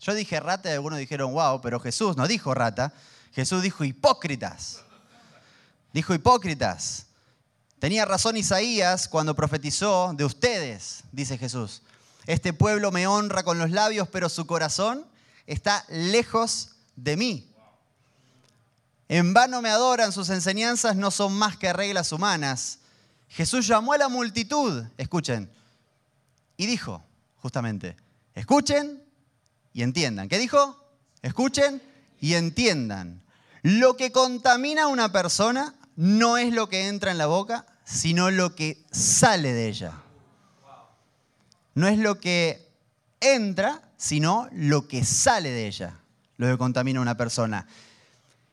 Yo 0.00 0.14
dije 0.14 0.40
rata 0.40 0.68
y 0.68 0.72
algunos 0.72 0.98
dijeron 0.98 1.32
wow, 1.32 1.60
pero 1.60 1.78
Jesús 1.78 2.16
no 2.16 2.26
dijo 2.26 2.54
rata, 2.54 2.92
Jesús 3.32 3.62
dijo 3.62 3.84
hipócritas. 3.84 4.82
Dijo 5.92 6.12
hipócritas. 6.12 7.06
Tenía 7.78 8.04
razón 8.04 8.36
Isaías 8.36 9.08
cuando 9.08 9.34
profetizó 9.34 10.12
de 10.14 10.24
ustedes, 10.24 11.04
dice 11.12 11.38
Jesús. 11.38 11.82
Este 12.26 12.52
pueblo 12.52 12.92
me 12.92 13.06
honra 13.06 13.42
con 13.42 13.58
los 13.58 13.70
labios, 13.70 14.08
pero 14.08 14.28
su 14.28 14.46
corazón 14.46 15.06
está 15.52 15.84
lejos 15.88 16.70
de 16.96 17.16
mí. 17.16 17.48
En 19.08 19.34
vano 19.34 19.60
me 19.60 19.68
adoran, 19.68 20.10
sus 20.12 20.30
enseñanzas 20.30 20.96
no 20.96 21.10
son 21.10 21.34
más 21.34 21.56
que 21.56 21.72
reglas 21.72 22.12
humanas. 22.12 22.78
Jesús 23.28 23.66
llamó 23.66 23.92
a 23.92 23.98
la 23.98 24.08
multitud, 24.08 24.84
escuchen, 24.96 25.50
y 26.56 26.66
dijo, 26.66 27.04
justamente, 27.36 27.96
escuchen 28.34 29.02
y 29.74 29.82
entiendan. 29.82 30.28
¿Qué 30.28 30.38
dijo? 30.38 30.82
Escuchen 31.20 31.82
y 32.20 32.34
entiendan. 32.34 33.22
Lo 33.62 33.96
que 33.96 34.12
contamina 34.12 34.84
a 34.84 34.88
una 34.88 35.12
persona 35.12 35.74
no 35.96 36.38
es 36.38 36.52
lo 36.52 36.68
que 36.68 36.88
entra 36.88 37.10
en 37.10 37.18
la 37.18 37.26
boca, 37.26 37.66
sino 37.84 38.30
lo 38.30 38.54
que 38.54 38.82
sale 38.90 39.52
de 39.52 39.68
ella. 39.68 39.92
No 41.74 41.88
es 41.88 41.98
lo 41.98 42.18
que 42.20 42.70
entra, 43.20 43.82
sino 44.02 44.48
lo 44.50 44.88
que 44.88 45.04
sale 45.04 45.50
de 45.50 45.68
ella, 45.68 46.00
lo 46.36 46.48
que 46.48 46.58
contamina 46.58 46.98
a 46.98 47.02
una 47.02 47.16
persona. 47.16 47.68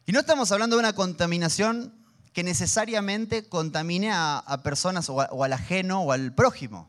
Y 0.05 0.11
no 0.11 0.19
estamos 0.19 0.51
hablando 0.51 0.75
de 0.75 0.81
una 0.81 0.93
contaminación 0.93 1.91
que 2.33 2.43
necesariamente 2.43 3.49
contamine 3.49 4.11
a, 4.13 4.61
personas 4.63 5.09
o, 5.09 5.15
o 5.15 5.43
al 5.43 5.53
ajeno 5.53 6.03
o 6.03 6.11
al 6.11 6.35
prójimo. 6.35 6.87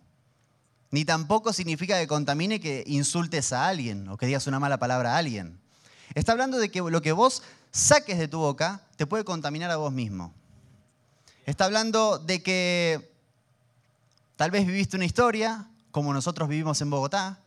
Ni 0.90 1.06
tampoco 1.06 1.54
significa 1.54 1.98
que 1.98 2.06
contamine 2.06 2.60
que 2.60 2.84
insultes 2.86 3.54
a 3.54 3.66
alguien 3.66 4.06
o 4.10 4.18
que 4.18 4.26
digas 4.26 4.46
una 4.46 4.60
mala 4.60 4.76
palabra 4.76 5.14
a 5.14 5.16
alguien. 5.16 5.58
Está 6.14 6.32
hablando 6.32 6.58
de 6.58 6.70
que 6.70 6.82
lo 6.82 7.00
que 7.00 7.12
vos 7.12 7.42
saques 7.70 8.18
de 8.18 8.28
tu 8.28 8.40
boca 8.40 8.82
te 8.96 9.06
puede 9.06 9.24
contaminar 9.24 9.70
a 9.70 9.76
vos 9.76 9.90
mismo. 9.90 10.34
Está 11.46 11.64
hablando 11.64 12.18
de 12.18 12.42
que 12.42 13.10
tal 14.36 14.50
vez 14.50 14.66
viviste 14.66 14.96
una 14.96 15.06
historia, 15.06 15.66
como 15.92 16.12
nosotros 16.12 16.46
vivimos 16.46 16.78
en 16.82 16.90
Bogotá, 16.90 17.40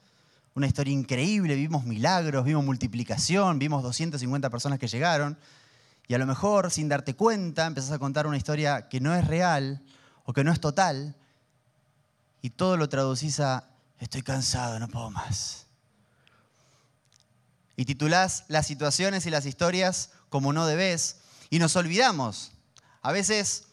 una 0.56 0.68
historia 0.68 0.94
increíble, 0.94 1.56
vimos 1.56 1.86
milagros, 1.86 2.46
vimos 2.46 2.64
multiplicación, 2.64 3.60
vimos 3.60 3.84
250 3.84 4.50
personas 4.50 4.80
que 4.80 4.88
llegaron, 4.88 5.38
y 6.08 6.14
a 6.14 6.18
lo 6.18 6.26
mejor 6.26 6.72
sin 6.72 6.90
darte 6.90 7.16
cuenta 7.16 7.66
empezás 7.66 7.92
a 7.92 8.00
contar 8.00 8.28
una 8.28 8.38
historia 8.38 8.90
que 8.90 9.00
no 9.00 9.16
es 9.16 9.26
real 9.26 9.82
o 10.26 10.34
que 10.34 10.44
no 10.44 10.52
es 10.52 10.60
total, 10.60 11.16
y 12.42 12.50
todo 12.50 12.78
lo 12.78 12.90
traducís 12.90 13.40
a 13.40 13.70
estoy 14.00 14.22
cansado, 14.22 14.80
no 14.80 14.88
puedo 14.88 15.10
más. 15.10 15.66
Y 17.76 17.86
titulás 17.86 18.44
las 18.48 18.68
situaciones 18.68 19.26
y 19.26 19.30
las 19.30 19.46
historias 19.46 20.12
como 20.30 20.54
no 20.54 20.66
debes, 20.66 21.18
y 21.50 21.60
nos 21.60 21.76
olvidamos. 21.76 22.52
A 23.02 23.12
veces 23.12 23.68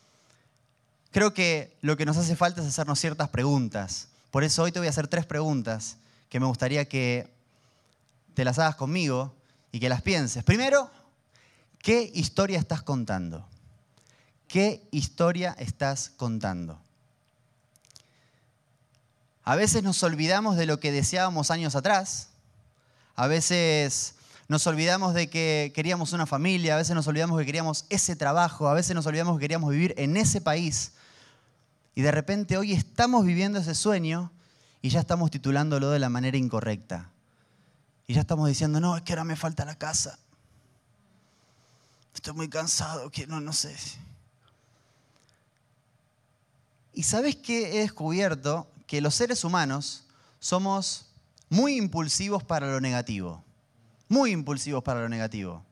Creo 1.11 1.35
que 1.35 1.77
lo 1.81 1.97
que 1.97 2.07
nos 2.07 2.17
hace 2.17 2.37
falta 2.37 2.61
es 2.61 2.69
hacernos 2.69 3.01
ciertas 3.01 3.29
preguntas. 3.29 4.09
Por 4.31 4.45
eso 4.45 4.63
hoy 4.63 4.73
te 4.73 4.79
voy 4.79 4.87
a 4.87 4.91
hacer 4.91 5.09
tres 5.09 5.27
preguntas 5.27 5.97
que 6.31 6.41
me 6.41 6.47
gustaría 6.47 6.89
que 6.89 7.29
te 8.35 8.45
las 8.45 8.59
hagas 8.59 8.77
conmigo 8.77 9.35
y 9.73 9.81
que 9.81 9.89
las 9.89 10.01
pienses. 10.01 10.45
Primero, 10.45 10.91
¿qué 11.81 12.11
historia 12.15 12.59
estás 12.59 12.83
contando? 12.83 13.47
¿Qué 14.47 14.89
historia 14.93 15.55
estás 15.59 16.11
contando? 16.17 16.81
A 19.43 19.57
veces 19.57 19.83
nos 19.83 20.03
olvidamos 20.05 20.57
de 20.57 20.67
lo 20.67 20.79
que 20.79 20.93
deseábamos 20.93 21.51
años 21.51 21.75
atrás. 21.75 22.29
A 23.17 23.27
veces 23.27 24.15
nos 24.47 24.67
olvidamos 24.69 25.15
de 25.15 25.29
que 25.29 25.73
queríamos 25.75 26.13
una 26.13 26.27
familia, 26.27 26.75
a 26.75 26.79
veces 26.79 26.95
nos 26.95 27.09
olvidamos 27.09 27.39
que 27.41 27.47
queríamos 27.47 27.87
ese 27.89 28.15
trabajo, 28.15 28.69
a 28.69 28.75
veces 28.75 28.95
nos 28.95 29.07
olvidamos 29.07 29.37
que 29.37 29.43
queríamos 29.43 29.71
vivir 29.71 29.95
en 29.97 30.17
ese 30.17 30.41
país. 30.41 30.93
Y 31.97 32.03
de 32.03 32.13
repente 32.13 32.57
hoy 32.57 32.73
estamos 32.73 33.25
viviendo 33.25 33.59
ese 33.59 33.75
sueño 33.75 34.31
y 34.83 34.89
ya 34.89 35.01
estamos 35.01 35.31
titulándolo 35.31 35.91
de 35.91 35.99
la 35.99 36.09
manera 36.09 36.37
incorrecta. 36.37 37.11
Y 38.07 38.15
ya 38.15 38.23
estamos 38.23 38.49
diciendo, 38.49 38.81
no, 38.81 38.97
es 38.97 39.03
que 39.03 39.13
ahora 39.13 39.25
me 39.25 39.37
falta 39.37 39.65
la 39.65 39.77
casa. 39.77 40.19
Estoy 42.15 42.35
muy 42.35 42.49
cansado, 42.49 43.11
que 43.11 43.27
no, 43.27 43.41
no 43.41 43.53
sé. 43.53 43.77
Y 46.93 47.05
sabes 47.05 47.37
qué 47.37 47.77
he 47.77 47.81
descubierto? 47.81 48.67
Que 48.87 49.01
los 49.01 49.15
seres 49.15 49.45
humanos 49.45 50.05
somos 50.41 51.07
muy 51.49 51.77
impulsivos 51.77 52.43
para 52.43 52.71
lo 52.71 52.81
negativo. 52.81 53.45
Muy 54.09 54.33
impulsivos 54.33 54.83
para 54.83 55.01
lo 55.01 55.09
negativo. 55.09 55.65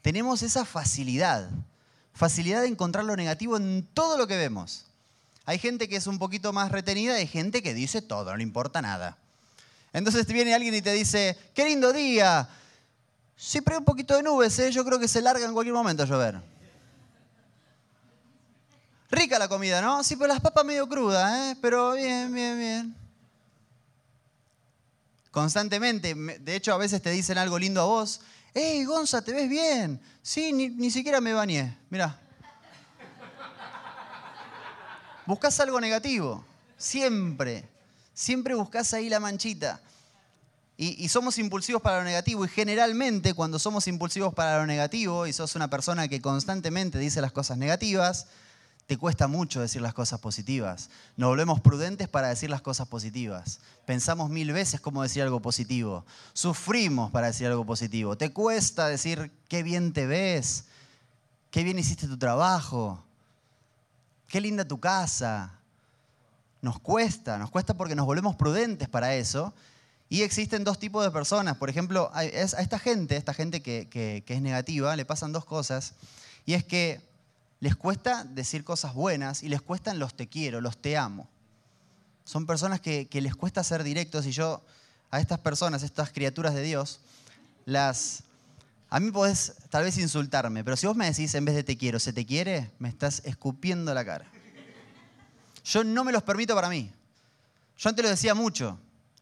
Tenemos 0.00 0.42
esa 0.42 0.64
facilidad, 0.64 1.50
facilidad 2.14 2.62
de 2.62 2.68
encontrar 2.68 3.04
lo 3.04 3.14
negativo 3.14 3.56
en 3.56 3.86
todo 3.92 4.16
lo 4.16 4.26
que 4.26 4.36
vemos. 4.36 4.87
Hay 5.48 5.58
gente 5.58 5.88
que 5.88 5.96
es 5.96 6.06
un 6.06 6.18
poquito 6.18 6.52
más 6.52 6.70
retenida 6.70 7.16
y 7.16 7.22
hay 7.22 7.26
gente 7.26 7.62
que 7.62 7.72
dice 7.72 8.02
todo, 8.02 8.32
no 8.32 8.36
le 8.36 8.42
importa 8.42 8.82
nada. 8.82 9.16
Entonces 9.94 10.26
te 10.26 10.34
viene 10.34 10.52
alguien 10.52 10.74
y 10.74 10.82
te 10.82 10.92
dice, 10.92 11.38
qué 11.54 11.64
lindo 11.64 11.90
día. 11.90 12.46
Siempre 13.34 13.72
hay 13.72 13.78
un 13.78 13.86
poquito 13.86 14.14
de 14.14 14.22
nubes, 14.22 14.58
¿eh? 14.58 14.70
yo 14.70 14.84
creo 14.84 14.98
que 14.98 15.08
se 15.08 15.22
larga 15.22 15.46
en 15.46 15.54
cualquier 15.54 15.72
momento 15.72 16.02
a 16.02 16.06
llover. 16.06 16.38
Rica 19.10 19.38
la 19.38 19.48
comida, 19.48 19.80
¿no? 19.80 20.04
Sí, 20.04 20.16
pero 20.16 20.28
las 20.28 20.40
papas 20.42 20.66
medio 20.66 20.86
crudas, 20.86 21.32
¿eh? 21.32 21.58
pero 21.62 21.94
bien, 21.94 22.30
bien, 22.34 22.58
bien. 22.58 22.96
Constantemente, 25.30 26.14
de 26.14 26.56
hecho 26.56 26.74
a 26.74 26.76
veces 26.76 27.00
te 27.00 27.10
dicen 27.10 27.38
algo 27.38 27.58
lindo 27.58 27.80
a 27.80 27.86
vos. 27.86 28.20
¡Ey, 28.52 28.84
Gonza, 28.84 29.22
te 29.22 29.32
ves 29.32 29.48
bien! 29.48 29.98
Sí, 30.20 30.52
ni, 30.52 30.68
ni 30.68 30.90
siquiera 30.90 31.22
me 31.22 31.32
bañé. 31.32 31.74
Mirá. 31.88 32.20
Buscas 35.28 35.60
algo 35.60 35.78
negativo, 35.78 36.42
siempre. 36.78 37.68
Siempre 38.14 38.54
buscas 38.54 38.94
ahí 38.94 39.10
la 39.10 39.20
manchita. 39.20 39.78
Y, 40.78 41.04
y, 41.04 41.08
somos 41.10 41.38
impulsivos 41.38 41.82
para 41.82 41.98
lo 41.98 42.04
negativo. 42.04 42.46
Y 42.46 42.48
generalmente 42.48 43.34
cuando 43.34 43.58
somos 43.58 43.86
impulsivos 43.88 44.32
para 44.32 44.56
lo 44.58 44.66
negativo 44.66 45.26
y 45.26 45.34
sos 45.34 45.54
una 45.54 45.68
persona 45.68 46.08
que 46.08 46.22
constantemente 46.22 46.98
dice 46.98 47.20
las 47.20 47.32
cosas 47.32 47.58
negativas, 47.58 48.26
te 48.86 48.96
cuesta 48.96 49.28
mucho 49.28 49.60
decir 49.60 49.82
las 49.82 49.92
cosas 49.92 50.18
positivas. 50.18 50.88
Nos 51.18 51.28
volvemos 51.28 51.60
prudentes 51.60 52.08
para 52.08 52.28
decir 52.28 52.48
las 52.48 52.62
cosas 52.62 52.88
positivas. 52.88 53.60
Pensamos 53.84 54.30
mil 54.30 54.50
veces 54.52 54.80
cómo 54.80 55.02
decir 55.02 55.22
algo 55.22 55.40
positivo. 55.42 56.06
Sufrimos 56.32 57.10
para 57.10 57.26
decir 57.26 57.48
algo 57.48 57.66
positivo. 57.66 58.16
Te 58.16 58.32
cuesta 58.32 58.88
decir 58.88 59.30
qué 59.46 59.62
bien 59.62 59.92
te 59.92 60.06
ves, 60.06 60.64
qué 61.50 61.64
bien 61.64 61.78
hiciste 61.78 62.06
tu 62.06 62.16
trabajo, 62.16 63.04
qué 64.28 64.40
linda 64.40 64.64
tu 64.64 64.78
casa. 64.78 65.52
Nos 66.60 66.78
cuesta, 66.78 67.38
nos 67.38 67.50
cuesta 67.50 67.74
porque 67.74 67.94
nos 67.94 68.06
volvemos 68.06 68.36
prudentes 68.36 68.88
para 68.88 69.14
eso. 69.14 69.52
Y 70.08 70.22
existen 70.22 70.64
dos 70.64 70.78
tipos 70.78 71.04
de 71.04 71.10
personas. 71.10 71.56
Por 71.56 71.68
ejemplo, 71.68 72.10
a 72.14 72.24
esta 72.24 72.78
gente, 72.78 73.16
esta 73.16 73.34
gente 73.34 73.60
que, 73.60 74.24
es 74.26 74.42
negativa, 74.42 74.94
le 74.96 75.04
pasan 75.04 75.32
dos 75.32 75.44
cosas. 75.44 75.94
Y 76.46 76.54
es 76.54 76.64
que 76.64 77.00
les 77.60 77.76
cuesta 77.76 78.24
decir 78.24 78.64
cosas 78.64 78.94
buenas 78.94 79.42
y 79.42 79.48
les 79.48 79.60
cuestan 79.60 79.98
los 79.98 80.14
te 80.14 80.28
quiero, 80.28 80.60
los 80.60 80.78
te 80.78 80.96
amo. 80.96 81.28
Son 82.24 82.46
personas 82.46 82.80
que, 82.80 83.06
que 83.08 83.20
les 83.20 83.34
cuesta 83.34 83.64
ser 83.64 83.82
directos 83.82 84.26
y 84.26 84.32
yo 84.32 84.62
a 85.10 85.20
estas 85.20 85.38
personas, 85.40 85.82
estas 85.82 86.12
criaturas 86.12 86.54
de 86.54 86.62
Dios, 86.62 87.00
las, 87.64 88.22
a 88.90 89.00
mí 89.00 89.10
podés 89.10 89.54
tal 89.68 89.84
vez 89.84 89.98
insultarme, 89.98 90.64
pero 90.64 90.76
si 90.76 90.86
vos 90.86 90.96
me 90.96 91.06
decís 91.06 91.34
en 91.34 91.44
vez 91.44 91.54
de 91.54 91.62
te 91.62 91.76
quiero, 91.76 92.00
se 92.00 92.12
te 92.12 92.24
quiere, 92.24 92.70
me 92.78 92.88
estás 92.88 93.22
escupiendo 93.24 93.92
la 93.92 94.04
cara. 94.04 94.26
Yo 95.64 95.84
no 95.84 96.04
me 96.04 96.12
los 96.12 96.22
permito 96.22 96.54
para 96.54 96.70
mí. 96.70 96.90
Yo 97.76 97.88
antes 97.90 98.02
lo 98.02 98.10
decía 98.10 98.34
mucho. 98.34 98.78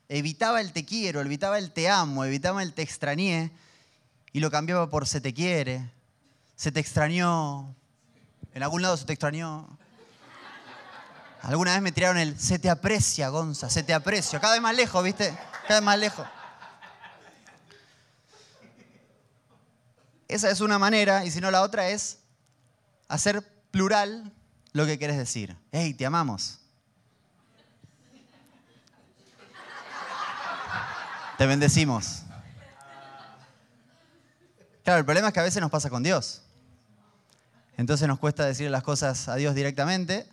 Evitaba 0.09 0.61
el 0.61 0.73
te 0.73 0.85
quiero, 0.85 1.21
evitaba 1.21 1.59
el 1.59 1.73
te 1.73 1.89
amo, 1.89 2.25
evitaba 2.25 2.63
el 2.63 2.75
te 2.75 2.83
extrañé 2.83 3.51
y 4.33 4.39
lo 4.39 4.51
cambiaba 4.53 4.89
por 4.89 5.09
se 5.09 5.21
te 5.21 5.35
quiere, 5.35 5.91
se 6.55 6.71
te 6.71 6.79
extrañó, 6.79 7.75
en 8.55 8.63
algún 8.63 8.83
lado 8.83 8.97
se 8.97 9.05
te 9.05 9.15
extrañó. 9.15 9.67
Alguna 11.43 11.73
vez 11.73 11.83
me 11.83 11.91
tiraron 11.91 12.19
el 12.19 12.39
se 12.39 12.59
te 12.59 12.71
aprecia, 12.71 13.29
Gonza, 13.29 13.69
se 13.69 13.83
te 13.83 13.93
aprecia. 13.93 14.39
Cada 14.41 14.55
vez 14.55 14.63
más 14.63 14.77
lejos, 14.77 15.03
¿viste? 15.03 15.37
Cada 15.67 15.81
vez 15.81 15.83
más 15.83 15.99
lejos. 15.99 16.27
Esa 20.37 20.51
es 20.51 20.61
una 20.61 20.79
manera, 20.79 21.25
y 21.25 21.31
si 21.31 21.41
no 21.41 21.51
la 21.51 21.63
otra 21.63 21.89
es 21.89 22.19
hacer 23.09 23.43
plural 23.71 24.35
lo 24.73 24.85
que 24.85 24.99
quieres 24.99 25.17
decir. 25.17 25.57
Hey, 25.73 25.95
te 25.95 26.05
amamos. 26.05 26.59
Te 31.39 31.47
bendecimos. 31.47 32.25
Claro, 34.85 34.99
el 34.99 35.07
problema 35.07 35.29
es 35.29 35.33
que 35.33 35.41
a 35.41 35.43
veces 35.43 35.63
nos 35.63 35.71
pasa 35.71 35.89
con 35.89 36.03
Dios. 36.03 36.43
Entonces 37.79 38.07
nos 38.07 38.19
cuesta 38.19 38.45
decir 38.45 38.71
las 38.71 38.83
cosas 38.83 39.29
a 39.29 39.37
Dios 39.37 39.55
directamente 39.55 40.29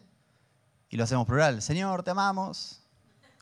y 0.90 0.98
lo 0.98 1.06
hacemos 1.06 1.26
plural. 1.26 1.62
Señor, 1.62 2.04
te 2.04 2.12
amamos. 2.12 2.82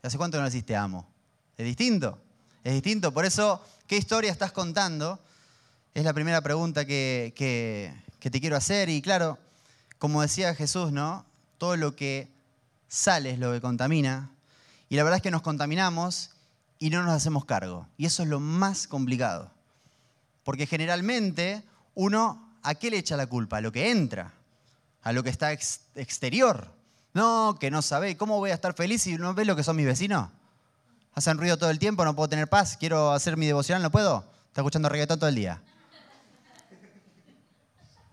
¿Hace 0.00 0.16
cuánto 0.16 0.38
no 0.38 0.44
decís 0.44 0.64
te 0.64 0.76
amo? 0.76 1.12
Es 1.56 1.66
distinto. 1.66 2.22
Es 2.62 2.72
distinto. 2.72 3.12
Por 3.12 3.24
eso, 3.24 3.60
¿qué 3.88 3.96
historia 3.96 4.30
estás 4.30 4.52
contando? 4.52 5.18
Es 5.94 6.04
la 6.04 6.12
primera 6.12 6.40
pregunta 6.40 6.84
que, 6.84 7.32
que 8.18 8.30
te 8.30 8.40
quiero 8.40 8.56
hacer. 8.56 8.88
Y 8.88 9.02
claro, 9.02 9.38
como 9.98 10.22
decía 10.22 10.54
Jesús, 10.54 10.90
¿no? 10.92 11.24
Todo 11.58 11.76
lo 11.76 11.94
que 11.94 12.28
sale 12.88 13.30
es 13.30 13.38
lo 13.38 13.52
que 13.52 13.60
contamina. 13.60 14.30
Y 14.88 14.96
la 14.96 15.04
verdad 15.04 15.18
es 15.18 15.22
que 15.22 15.30
nos 15.30 15.42
contaminamos 15.42 16.30
y 16.78 16.90
no 16.90 17.02
nos 17.02 17.12
hacemos 17.12 17.44
cargo. 17.44 17.86
Y 17.96 18.06
eso 18.06 18.22
es 18.22 18.28
lo 18.28 18.40
más 18.40 18.86
complicado. 18.86 19.50
Porque 20.44 20.66
generalmente 20.66 21.62
uno, 21.94 22.56
¿a 22.62 22.74
qué 22.74 22.90
le 22.90 22.98
echa 22.98 23.16
la 23.16 23.26
culpa? 23.26 23.58
A 23.58 23.60
lo 23.60 23.70
que 23.70 23.90
entra, 23.90 24.32
a 25.02 25.12
lo 25.12 25.22
que 25.22 25.30
está 25.30 25.52
exterior. 25.52 26.72
No, 27.14 27.56
que 27.60 27.70
no 27.70 27.82
sabe. 27.82 28.16
¿Cómo 28.16 28.38
voy 28.38 28.50
a 28.50 28.54
estar 28.54 28.74
feliz 28.74 29.02
si 29.02 29.16
no 29.16 29.34
ves 29.34 29.46
lo 29.46 29.56
que 29.56 29.62
son 29.62 29.76
mis 29.76 29.86
vecinos? 29.86 30.28
Hacen 31.14 31.38
ruido 31.38 31.58
todo 31.58 31.70
el 31.70 31.78
tiempo, 31.78 32.04
no 32.04 32.16
puedo 32.16 32.28
tener 32.28 32.48
paz. 32.48 32.76
Quiero 32.76 33.12
hacer 33.12 33.36
mi 33.36 33.46
devoción, 33.46 33.82
no 33.82 33.90
puedo. 33.90 34.24
Está 34.48 34.62
escuchando 34.62 34.88
reggaetón 34.88 35.18
todo 35.18 35.28
el 35.28 35.34
día. 35.36 35.62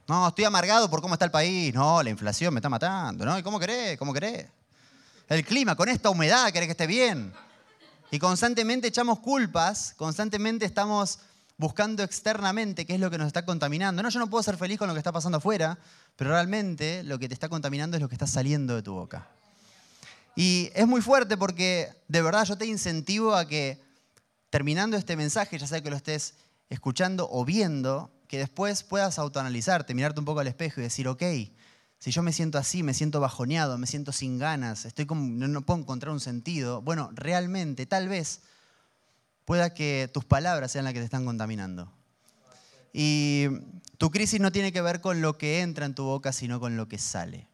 No, 0.09 0.27
estoy 0.27 0.43
amargado 0.45 0.89
por 0.89 1.01
cómo 1.03 1.13
está 1.13 1.25
el 1.25 1.31
país. 1.31 1.71
No, 1.71 2.01
la 2.01 2.09
inflación 2.09 2.51
me 2.51 2.57
está 2.57 2.67
matando. 2.67 3.25
¿no? 3.25 3.37
¿Y 3.37 3.43
cómo 3.43 3.59
querés? 3.59 3.95
¿Cómo 3.99 4.11
querés? 4.11 4.47
El 5.27 5.45
clima, 5.45 5.75
con 5.75 5.87
esta 5.87 6.09
humedad, 6.09 6.51
querés 6.51 6.65
que 6.65 6.71
esté 6.71 6.87
bien. 6.87 7.31
Y 8.09 8.17
constantemente 8.17 8.87
echamos 8.87 9.19
culpas, 9.19 9.93
constantemente 9.97 10.65
estamos 10.65 11.19
buscando 11.57 12.01
externamente 12.01 12.87
qué 12.87 12.95
es 12.95 12.99
lo 12.99 13.11
que 13.11 13.19
nos 13.19 13.27
está 13.27 13.45
contaminando. 13.45 14.01
No, 14.01 14.09
yo 14.09 14.17
no 14.17 14.27
puedo 14.31 14.41
ser 14.41 14.57
feliz 14.57 14.79
con 14.79 14.87
lo 14.87 14.95
que 14.95 14.99
está 14.99 15.11
pasando 15.11 15.37
afuera, 15.37 15.77
pero 16.15 16.31
realmente 16.31 17.03
lo 17.03 17.19
que 17.19 17.27
te 17.27 17.35
está 17.35 17.47
contaminando 17.47 17.95
es 17.95 18.01
lo 18.01 18.09
que 18.09 18.15
está 18.15 18.25
saliendo 18.25 18.73
de 18.73 18.81
tu 18.81 18.95
boca. 18.95 19.27
Y 20.35 20.71
es 20.73 20.87
muy 20.87 21.01
fuerte 21.01 21.37
porque 21.37 21.87
de 22.07 22.23
verdad 22.23 22.45
yo 22.45 22.57
te 22.57 22.65
incentivo 22.65 23.35
a 23.35 23.47
que 23.47 23.79
terminando 24.49 24.97
este 24.97 25.15
mensaje, 25.15 25.59
ya 25.59 25.67
sea 25.67 25.81
que 25.81 25.91
lo 25.91 25.95
estés 25.95 26.33
escuchando 26.67 27.29
o 27.31 27.45
viendo, 27.45 28.09
que 28.29 28.37
después 28.37 28.83
puedas 28.83 29.17
autoanalizarte, 29.17 29.95
mirarte 29.95 30.19
un 30.19 30.25
poco 30.25 30.39
al 30.39 30.47
espejo 30.47 30.79
y 30.79 30.83
decir, 30.83 31.07
ok, 31.07 31.23
si 31.97 32.11
yo 32.11 32.21
me 32.21 32.31
siento 32.31 32.59
así, 32.59 32.83
me 32.83 32.93
siento 32.93 33.19
bajoneado, 33.19 33.79
me 33.79 33.87
siento 33.87 34.11
sin 34.11 34.37
ganas, 34.37 34.85
estoy 34.85 35.07
como, 35.07 35.47
no 35.47 35.61
puedo 35.63 35.79
encontrar 35.79 36.13
un 36.13 36.19
sentido, 36.19 36.83
bueno, 36.83 37.09
realmente, 37.13 37.87
tal 37.87 38.07
vez 38.07 38.41
pueda 39.45 39.73
que 39.73 40.11
tus 40.13 40.25
palabras 40.25 40.71
sean 40.71 40.85
las 40.85 40.93
que 40.93 40.99
te 40.99 41.05
están 41.05 41.25
contaminando. 41.25 41.91
Y 42.93 43.47
tu 43.97 44.11
crisis 44.11 44.39
no 44.39 44.51
tiene 44.51 44.71
que 44.71 44.81
ver 44.81 45.01
con 45.01 45.21
lo 45.21 45.39
que 45.39 45.61
entra 45.61 45.87
en 45.87 45.95
tu 45.95 46.03
boca, 46.03 46.31
sino 46.31 46.59
con 46.59 46.77
lo 46.77 46.87
que 46.87 46.99
sale. 46.99 47.47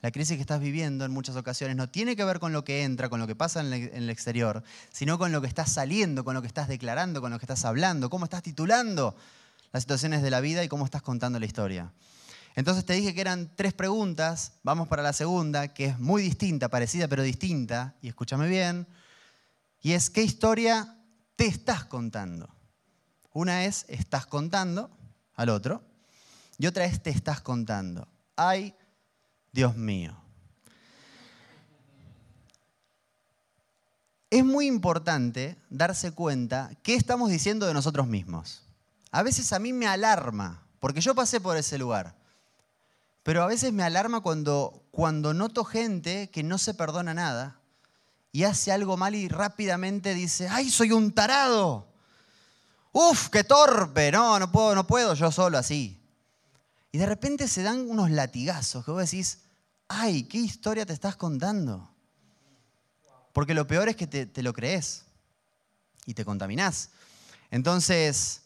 La 0.00 0.10
crisis 0.12 0.36
que 0.36 0.40
estás 0.40 0.60
viviendo 0.60 1.04
en 1.04 1.12
muchas 1.12 1.36
ocasiones 1.36 1.76
no 1.76 1.90
tiene 1.90 2.16
que 2.16 2.24
ver 2.24 2.40
con 2.40 2.54
lo 2.54 2.64
que 2.64 2.84
entra, 2.84 3.10
con 3.10 3.20
lo 3.20 3.26
que 3.26 3.36
pasa 3.36 3.60
en 3.60 3.70
el 3.70 4.08
exterior, 4.08 4.62
sino 4.90 5.18
con 5.18 5.30
lo 5.30 5.42
que 5.42 5.46
estás 5.46 5.70
saliendo, 5.70 6.24
con 6.24 6.32
lo 6.32 6.40
que 6.40 6.48
estás 6.48 6.68
declarando, 6.68 7.20
con 7.20 7.32
lo 7.32 7.38
que 7.38 7.44
estás 7.44 7.66
hablando, 7.66 8.08
cómo 8.08 8.24
estás 8.24 8.42
titulando 8.42 9.14
las 9.76 9.82
situaciones 9.82 10.22
de 10.22 10.30
la 10.30 10.40
vida 10.40 10.64
y 10.64 10.68
cómo 10.68 10.86
estás 10.86 11.02
contando 11.02 11.38
la 11.38 11.44
historia. 11.44 11.92
Entonces 12.54 12.86
te 12.86 12.94
dije 12.94 13.14
que 13.14 13.20
eran 13.20 13.54
tres 13.56 13.74
preguntas, 13.74 14.52
vamos 14.62 14.88
para 14.88 15.02
la 15.02 15.12
segunda, 15.12 15.74
que 15.74 15.84
es 15.84 15.98
muy 15.98 16.22
distinta, 16.22 16.70
parecida 16.70 17.08
pero 17.08 17.22
distinta, 17.22 17.94
y 18.00 18.08
escúchame 18.08 18.48
bien, 18.48 18.86
y 19.82 19.92
es 19.92 20.08
¿qué 20.08 20.22
historia 20.22 20.96
te 21.36 21.44
estás 21.44 21.84
contando. 21.84 22.48
Una 23.34 23.66
es 23.66 23.84
estás 23.88 24.24
contando 24.24 24.90
al 25.34 25.50
otro 25.50 25.82
y 26.56 26.66
otra 26.66 26.86
es 26.86 27.02
te 27.02 27.10
estás 27.10 27.42
contando. 27.42 28.08
Ay, 28.34 28.74
Dios 29.52 29.76
mío. 29.76 30.16
Es 34.30 34.42
muy 34.42 34.66
importante 34.66 35.58
darse 35.68 36.12
cuenta 36.12 36.70
qué 36.82 36.94
estamos 36.94 37.28
diciendo 37.28 37.66
de 37.66 37.74
nosotros 37.74 38.06
mismos. 38.06 38.65
A 39.10 39.22
veces 39.22 39.52
a 39.52 39.58
mí 39.58 39.72
me 39.72 39.86
alarma, 39.86 40.66
porque 40.80 41.00
yo 41.00 41.14
pasé 41.14 41.40
por 41.40 41.56
ese 41.56 41.78
lugar, 41.78 42.16
pero 43.22 43.42
a 43.42 43.46
veces 43.46 43.72
me 43.72 43.82
alarma 43.82 44.20
cuando, 44.20 44.84
cuando 44.90 45.34
noto 45.34 45.64
gente 45.64 46.30
que 46.30 46.42
no 46.42 46.58
se 46.58 46.74
perdona 46.74 47.14
nada 47.14 47.60
y 48.32 48.44
hace 48.44 48.70
algo 48.70 48.96
mal 48.96 49.14
y 49.14 49.28
rápidamente 49.28 50.14
dice, 50.14 50.48
ay, 50.48 50.70
soy 50.70 50.92
un 50.92 51.12
tarado. 51.12 51.88
Uf, 52.92 53.28
qué 53.28 53.44
torpe, 53.44 54.12
no, 54.12 54.38
no 54.38 54.52
puedo, 54.52 54.74
no 54.74 54.86
puedo 54.86 55.14
yo 55.14 55.30
solo 55.32 55.58
así. 55.58 56.02
Y 56.92 56.98
de 56.98 57.06
repente 57.06 57.48
se 57.48 57.62
dan 57.62 57.90
unos 57.90 58.10
latigazos 58.10 58.84
que 58.84 58.90
vos 58.90 59.10
decís, 59.10 59.40
ay, 59.88 60.24
¿qué 60.24 60.38
historia 60.38 60.86
te 60.86 60.92
estás 60.92 61.16
contando? 61.16 61.90
Porque 63.32 63.52
lo 63.52 63.66
peor 63.66 63.90
es 63.90 63.96
que 63.96 64.06
te, 64.06 64.42
lo 64.42 64.54
crees 64.54 65.04
y 66.06 66.14
te 66.14 66.24
contaminás. 66.24 66.88
Entonces, 67.50 68.44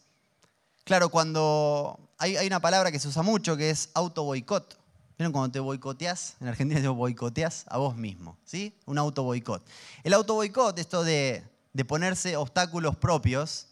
claro, 0.83 1.09
cuando 1.09 1.99
hay, 2.17 2.45
una 2.45 2.59
palabra 2.59 2.91
que 2.91 2.99
se 2.99 3.07
usa 3.07 3.23
mucho 3.23 3.57
que 3.57 3.69
es 3.69 3.89
auto 3.93 4.23
boicot. 4.23 4.77
¿Vieron 5.17 5.31
cuando 5.31 5.51
te 5.51 5.59
boicoteas? 5.59 6.35
En 6.39 6.47
Argentina 6.47 6.81
te 6.81 6.87
boicoteas 6.87 7.65
a 7.67 7.77
vos 7.77 7.95
mismo, 7.95 8.37
¿sí? 8.43 8.75
Un 8.85 8.97
auto 8.97 9.23
boicot. 9.23 9.63
El 10.03 10.13
auto 10.13 10.33
boicot, 10.33 10.77
esto 10.79 11.03
de 11.03 11.43
ponerse 11.87 12.35
obstáculos 12.37 12.95
propios, 12.95 13.67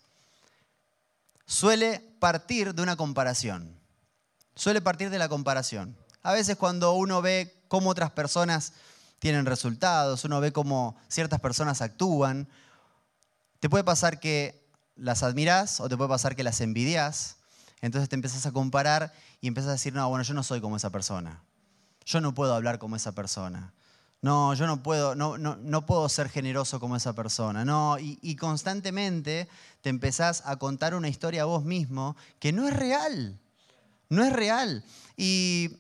suele 1.46 2.00
partir 2.20 2.76
de 2.76 2.84
una 2.84 2.96
comparación. 2.96 3.76
Suele 4.56 4.82
partir 4.82 5.10
de 5.10 5.18
la 5.18 5.30
comparación. 5.30 5.96
A 6.22 6.34
veces 6.34 6.58
cuando 6.58 6.94
uno 6.94 7.22
ve 7.22 7.56
cómo 7.68 7.90
otras 7.90 8.12
personas 8.12 8.74
tienen 9.20 9.46
resultados, 9.46 10.26
uno 10.26 10.40
ve 10.40 10.52
cómo 10.52 10.98
ciertas 11.08 11.40
personas 11.40 11.82
actúan, 11.82 12.48
te 13.60 13.70
puede 13.70 13.84
pasar 13.84 14.20
que 14.20 14.59
las 15.00 15.24
admiras 15.24 15.80
o 15.80 15.90
te 15.90 15.98
puede 15.98 16.10
pasar 16.10 16.36
que 16.36 16.44
las 16.44 16.62
envidias 16.62 17.38
entonces 17.82 18.10
te 18.10 18.16
empiezas 18.16 18.46
a 18.46 18.52
comparar 18.52 19.14
y 19.42 19.48
empiezas 19.48 19.70
a 19.70 19.74
decir, 19.74 19.94
no, 19.94 20.08
bueno, 20.10 20.24
yo 20.24 20.34
no 20.34 20.44
soy 20.44 20.62
como 20.62 20.78
esa 20.78 20.90
persona. 20.90 21.42
Yo 22.06 22.22
no 22.22 22.34
puedo 22.34 22.54
hablar 22.54 22.80
como 22.80 22.96
esa 22.96 23.14
persona. 23.14 23.74
No, 24.22 24.54
yo 24.54 24.68
no 24.68 24.84
puedo, 24.84 25.16
no, 25.16 25.38
no, 25.38 25.86
puedo 25.86 26.10
ser 26.10 26.28
generoso 26.28 26.80
como 26.82 26.98
esa 26.98 27.14
persona. 27.14 27.64
No, 27.64 27.98
y, 27.98 28.20
y 28.22 28.36
constantemente 28.36 29.48
te 29.82 29.90
empezás 29.90 30.44
a 30.46 30.58
contar 30.58 30.94
una 30.94 31.08
historia 31.08 31.44
a 31.44 31.46
vos 31.46 31.64
mismo 31.64 32.18
que 32.40 32.52
no 32.52 32.68
es 32.68 32.76
real. 32.76 33.40
No 34.10 34.26
es 34.26 34.34
real. 34.34 34.84
Y 35.16 35.78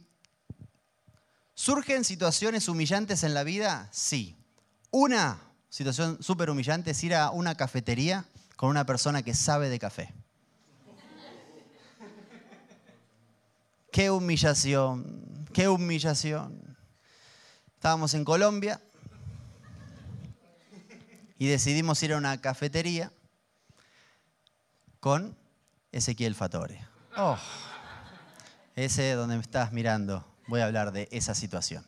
¿Surgen 1.54 2.06
situaciones 2.06 2.70
humillantes 2.70 3.24
en 3.24 3.34
la 3.34 3.44
vida? 3.44 3.90
Sí. 3.92 4.38
Una 4.92 5.42
situación 5.70 6.24
súper 6.24 6.50
humillante 6.50 6.92
es 6.92 7.04
ir 7.04 7.14
a 7.14 7.32
una 7.32 7.56
cafetería 7.56 8.24
con 8.60 8.68
una 8.68 8.86
persona 8.86 9.24
que 9.24 9.34
sabe 9.34 9.70
de 9.70 9.80
café. 9.80 10.14
Qué 13.90 14.12
humillación, 14.12 15.48
qué 15.54 15.70
humillación. 15.70 16.78
Estábamos 17.76 18.14
en 18.16 18.26
Colombia 18.26 18.82
y 21.38 21.48
decidimos 21.48 22.04
ir 22.04 22.12
a 22.12 22.18
una 22.18 22.42
cafetería 22.42 23.14
con 25.00 25.38
Ezequiel 25.94 26.36
Fatore. 26.36 26.86
Oh, 27.16 27.38
ese 28.76 29.14
donde 29.14 29.36
me 29.38 29.42
estás 29.42 29.72
mirando, 29.72 30.28
voy 30.48 30.60
a 30.60 30.66
hablar 30.66 30.92
de 30.92 31.08
esa 31.12 31.34
situación. 31.34 31.88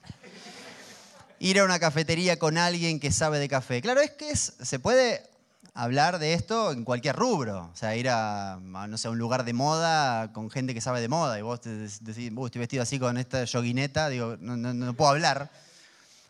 Ir 1.37 1.59
a 1.59 1.65
una 1.65 1.79
cafetería 1.79 2.39
con 2.39 2.57
alguien 2.57 3.01
que 3.01 3.11
sabe 3.11 3.39
de 3.39 3.49
café. 3.49 3.81
Claro, 3.81 3.99
es 3.99 4.11
que 4.11 4.33
se 4.37 4.79
puede 4.79 5.30
hablar 5.73 6.19
de 6.19 6.33
esto 6.33 6.71
en 6.71 6.83
cualquier 6.83 7.15
rubro. 7.15 7.69
O 7.71 7.75
sea, 7.75 7.95
ir 7.95 8.09
a, 8.09 8.59
no 8.61 8.97
sé, 8.97 9.09
un 9.09 9.17
lugar 9.17 9.43
de 9.45 9.53
moda 9.53 10.31
con 10.33 10.49
gente 10.49 10.73
que 10.73 10.81
sabe 10.81 11.01
de 11.01 11.07
moda 11.07 11.37
y 11.39 11.41
vos 11.41 11.61
te 11.61 11.69
decís, 11.69 12.01
estoy 12.01 12.59
vestido 12.59 12.83
así 12.83 12.99
con 12.99 13.17
esta 13.17 13.43
yoguineta, 13.45 14.09
digo, 14.09 14.37
no, 14.39 14.93
puedo 14.93 15.11
hablar. 15.11 15.49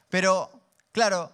Pero, 0.09 0.51
claro, 0.91 1.31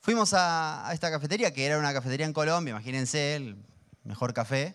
fuimos 0.00 0.32
a, 0.34 0.88
esta 0.92 1.10
cafetería, 1.10 1.52
que 1.52 1.66
era 1.66 1.78
una 1.78 1.92
cafetería 1.92 2.26
en 2.26 2.32
Colombia, 2.32 2.72
imagínense, 2.72 3.36
el 3.36 3.56
mejor 4.04 4.34
café. 4.34 4.74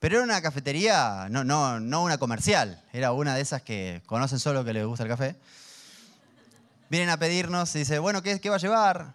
Pero 0.00 0.16
era 0.16 0.24
una 0.24 0.42
cafetería, 0.42 1.28
no, 1.30 1.42
no, 1.42 1.80
no 1.80 2.02
una 2.02 2.18
comercial, 2.18 2.84
era 2.92 3.12
una 3.12 3.34
de 3.34 3.40
esas 3.40 3.62
que 3.62 4.02
conocen 4.06 4.38
solo 4.38 4.64
que 4.64 4.72
les 4.72 4.84
gusta 4.84 5.04
el 5.04 5.08
café. 5.08 5.36
Vienen 6.90 7.08
a 7.08 7.18
pedirnos 7.18 7.74
y 7.74 7.80
dice, 7.80 7.98
bueno, 7.98 8.22
¿qué, 8.22 8.38
qué 8.40 8.50
va 8.50 8.56
a 8.56 8.60
llevar? 8.60 9.14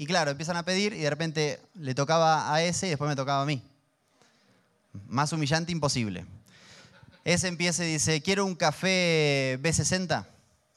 Y 0.00 0.06
claro, 0.06 0.30
empiezan 0.30 0.56
a 0.56 0.62
pedir 0.62 0.94
y 0.94 1.00
de 1.00 1.10
repente 1.10 1.60
le 1.74 1.94
tocaba 1.94 2.54
a 2.54 2.62
ese 2.62 2.86
y 2.86 2.88
después 2.88 3.06
me 3.06 3.14
tocaba 3.14 3.42
a 3.42 3.44
mí. 3.44 3.62
Más 5.08 5.30
humillante 5.30 5.72
imposible. 5.72 6.24
Ese 7.22 7.48
empieza 7.48 7.84
y 7.84 7.92
dice, 7.92 8.22
quiero 8.22 8.46
un 8.46 8.54
café 8.54 9.58
B60. 9.60 10.24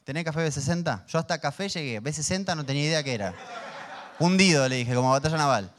¿Tenés 0.04 0.24
café 0.26 0.46
B60? 0.46 1.06
Yo 1.06 1.18
hasta 1.18 1.38
café 1.38 1.70
llegué. 1.70 2.02
B60 2.02 2.54
no 2.54 2.66
tenía 2.66 2.84
idea 2.84 3.02
qué 3.02 3.14
era. 3.14 3.34
Hundido, 4.18 4.68
le 4.68 4.76
dije, 4.76 4.94
como 4.94 5.10
batalla 5.10 5.38
naval. 5.38 5.72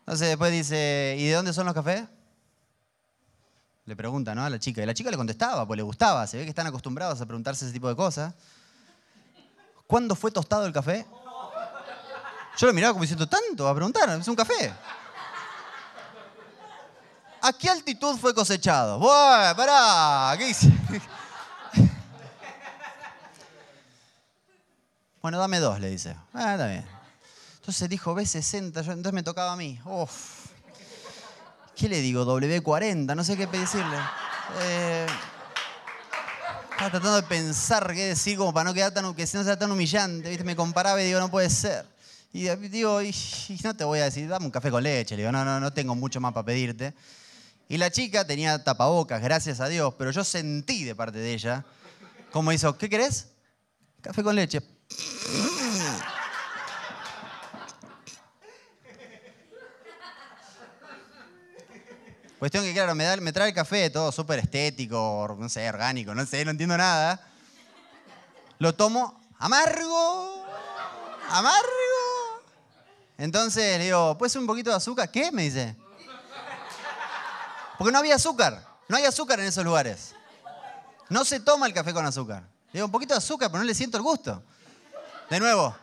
Entonces 0.00 0.26
después 0.26 0.50
dice, 0.50 1.14
¿y 1.20 1.28
de 1.28 1.34
dónde 1.34 1.52
son 1.52 1.66
los 1.66 1.74
cafés? 1.74 2.02
Le 3.84 3.94
pregunta, 3.94 4.34
¿no? 4.34 4.44
A 4.44 4.50
la 4.50 4.58
chica. 4.58 4.82
Y 4.82 4.86
la 4.86 4.94
chica 4.94 5.12
le 5.12 5.16
contestaba, 5.16 5.68
pues 5.68 5.76
le 5.76 5.84
gustaba. 5.84 6.26
Se 6.26 6.36
ve 6.36 6.42
que 6.42 6.50
están 6.50 6.66
acostumbrados 6.66 7.20
a 7.20 7.26
preguntarse 7.26 7.64
ese 7.64 7.72
tipo 7.72 7.88
de 7.88 7.94
cosas. 7.94 8.34
¿cuándo 9.86 10.14
fue 10.14 10.30
tostado 10.30 10.66
el 10.66 10.72
café? 10.72 11.06
Yo 12.56 12.66
lo 12.66 12.72
miraba 12.72 12.92
como 12.92 13.02
diciendo, 13.02 13.26
¿tanto? 13.28 13.68
A 13.68 13.74
preguntar, 13.74 14.08
es 14.18 14.28
un 14.28 14.36
café. 14.36 14.72
¿A 17.42 17.52
qué 17.52 17.68
altitud 17.68 18.16
fue 18.18 18.34
cosechado? 18.34 18.98
Bueno, 18.98 19.56
pará, 19.56 20.34
¿qué 20.38 20.50
hice? 20.50 20.72
Bueno, 25.22 25.40
dame 25.40 25.58
dos, 25.58 25.80
le 25.80 25.90
dice. 25.90 26.14
Ah, 26.32 26.52
está 26.52 26.68
bien. 26.68 26.86
Entonces 27.56 27.88
dijo 27.88 28.14
B60, 28.14 28.80
yo, 28.80 28.92
entonces 28.92 29.12
me 29.12 29.24
tocaba 29.24 29.54
a 29.54 29.56
mí. 29.56 29.76
Uf. 29.84 30.46
¿Qué 31.74 31.88
le 31.88 32.00
digo? 32.00 32.24
W40, 32.24 33.16
no 33.16 33.24
sé 33.24 33.36
qué 33.36 33.48
decirle. 33.48 33.96
Eh, 34.60 35.06
estaba 36.70 36.90
tratando 36.92 37.16
de 37.16 37.22
pensar 37.24 37.92
qué 37.92 38.04
decir 38.04 38.38
como 38.38 38.54
para 38.54 38.70
no 38.70 38.72
quedar 38.72 38.92
tan, 38.92 39.12
que 39.14 39.28
no 39.32 39.42
sea 39.42 39.58
tan 39.58 39.72
humillante. 39.72 40.44
Me 40.44 40.54
comparaba 40.54 41.02
y 41.02 41.06
digo, 41.06 41.18
no 41.18 41.28
puede 41.28 41.50
ser. 41.50 41.95
Y 42.36 42.54
digo, 42.68 43.00
no 43.64 43.76
te 43.76 43.84
voy 43.84 44.00
a 44.00 44.04
decir, 44.04 44.28
dame 44.28 44.44
un 44.44 44.50
café 44.50 44.70
con 44.70 44.82
leche. 44.82 45.16
Le 45.16 45.22
digo, 45.22 45.32
no, 45.32 45.42
no, 45.42 45.58
no 45.58 45.72
tengo 45.72 45.94
mucho 45.94 46.20
más 46.20 46.34
para 46.34 46.44
pedirte. 46.44 46.92
Y 47.66 47.78
la 47.78 47.90
chica 47.90 48.26
tenía 48.26 48.62
tapabocas, 48.62 49.22
gracias 49.22 49.58
a 49.60 49.68
Dios, 49.68 49.94
pero 49.96 50.10
yo 50.10 50.22
sentí 50.22 50.84
de 50.84 50.94
parte 50.94 51.16
de 51.16 51.32
ella, 51.32 51.64
como 52.30 52.52
hizo, 52.52 52.76
¿qué 52.76 52.90
querés? 52.90 53.28
Café 54.02 54.22
con 54.22 54.36
leche. 54.36 54.60
Cuestión 62.38 62.64
que, 62.64 62.74
claro, 62.74 62.94
me, 62.94 63.04
da, 63.04 63.16
me 63.16 63.32
trae 63.32 63.48
el 63.48 63.54
café, 63.54 63.88
todo 63.88 64.12
súper 64.12 64.40
estético, 64.40 65.34
no 65.38 65.48
sé, 65.48 65.66
orgánico, 65.66 66.14
no 66.14 66.26
sé, 66.26 66.44
no 66.44 66.50
entiendo 66.50 66.76
nada. 66.76 67.18
Lo 68.58 68.74
tomo 68.74 69.26
amargo, 69.38 70.44
amargo. 71.30 71.85
Entonces 73.18 73.78
le 73.78 73.84
digo, 73.84 74.16
¿puede 74.18 74.30
ser 74.30 74.40
un 74.40 74.46
poquito 74.46 74.70
de 74.70 74.76
azúcar? 74.76 75.10
¿Qué? 75.10 75.32
Me 75.32 75.42
dice. 75.42 75.76
Porque 77.78 77.92
no 77.92 77.98
había 77.98 78.16
azúcar. 78.16 78.66
No 78.88 78.96
hay 78.96 79.04
azúcar 79.04 79.40
en 79.40 79.46
esos 79.46 79.64
lugares. 79.64 80.14
No 81.08 81.24
se 81.24 81.40
toma 81.40 81.66
el 81.66 81.74
café 81.74 81.92
con 81.92 82.04
azúcar. 82.04 82.42
Le 82.72 82.78
digo, 82.78 82.86
un 82.86 82.92
poquito 82.92 83.14
de 83.14 83.18
azúcar, 83.18 83.50
pero 83.50 83.60
no 83.60 83.66
le 83.66 83.74
siento 83.74 83.96
el 83.96 84.02
gusto. 84.02 84.42
De 85.30 85.40
nuevo. 85.40 85.74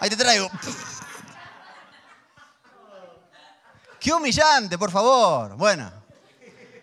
Ahí 0.00 0.08
te 0.08 0.16
traigo. 0.16 0.48
Qué 4.00 4.12
humillante, 4.12 4.78
por 4.78 4.90
favor. 4.90 5.56
Bueno. 5.56 5.90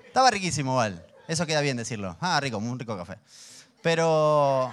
Estaba 0.05 0.29
riquísimo, 0.31 0.75
Val. 0.75 1.05
Eso 1.27 1.45
queda 1.45 1.61
bien 1.61 1.77
decirlo. 1.77 2.15
Ah, 2.21 2.39
rico, 2.39 2.57
un 2.57 2.79
rico 2.79 2.95
café. 2.97 3.17
Pero 3.81 4.71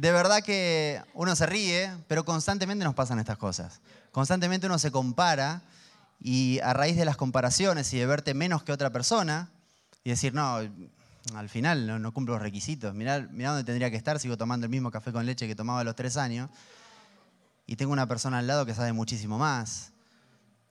de 0.00 0.12
verdad 0.12 0.44
que 0.44 1.02
uno 1.12 1.34
se 1.34 1.44
ríe, 1.46 1.92
pero 2.06 2.24
constantemente 2.24 2.84
nos 2.84 2.94
pasan 2.94 3.18
estas 3.18 3.36
cosas. 3.36 3.80
Constantemente 4.12 4.68
uno 4.68 4.78
se 4.78 4.92
compara 4.92 5.62
y 6.20 6.60
a 6.60 6.72
raíz 6.72 6.96
de 6.96 7.04
las 7.04 7.16
comparaciones 7.16 7.92
y 7.92 7.98
de 7.98 8.06
verte 8.06 8.32
menos 8.32 8.62
que 8.62 8.70
otra 8.70 8.90
persona 8.90 9.50
y 10.04 10.10
decir, 10.10 10.34
no, 10.34 10.58
al 11.34 11.48
final 11.48 12.00
no, 12.00 12.12
cumplo 12.12 12.34
los 12.34 12.42
requisitos, 12.42 12.94
mirá, 12.94 13.22
dónde 13.22 13.64
tendría 13.64 13.90
que 13.90 13.96
estar, 13.96 14.20
sigo 14.20 14.36
tomando 14.36 14.66
el 14.66 14.70
mismo 14.70 14.92
café 14.92 15.12
con 15.12 15.26
leche 15.26 15.48
que 15.48 15.56
tomaba 15.56 15.80
a 15.80 15.84
los 15.84 15.96
tres 15.96 16.16
años 16.16 16.48
y 17.66 17.74
tengo 17.74 17.92
una 17.92 18.06
persona 18.06 18.38
al 18.38 18.46
lado 18.46 18.64
que 18.66 18.74
sabe 18.74 18.92
muchísimo 18.92 19.36
más. 19.36 19.92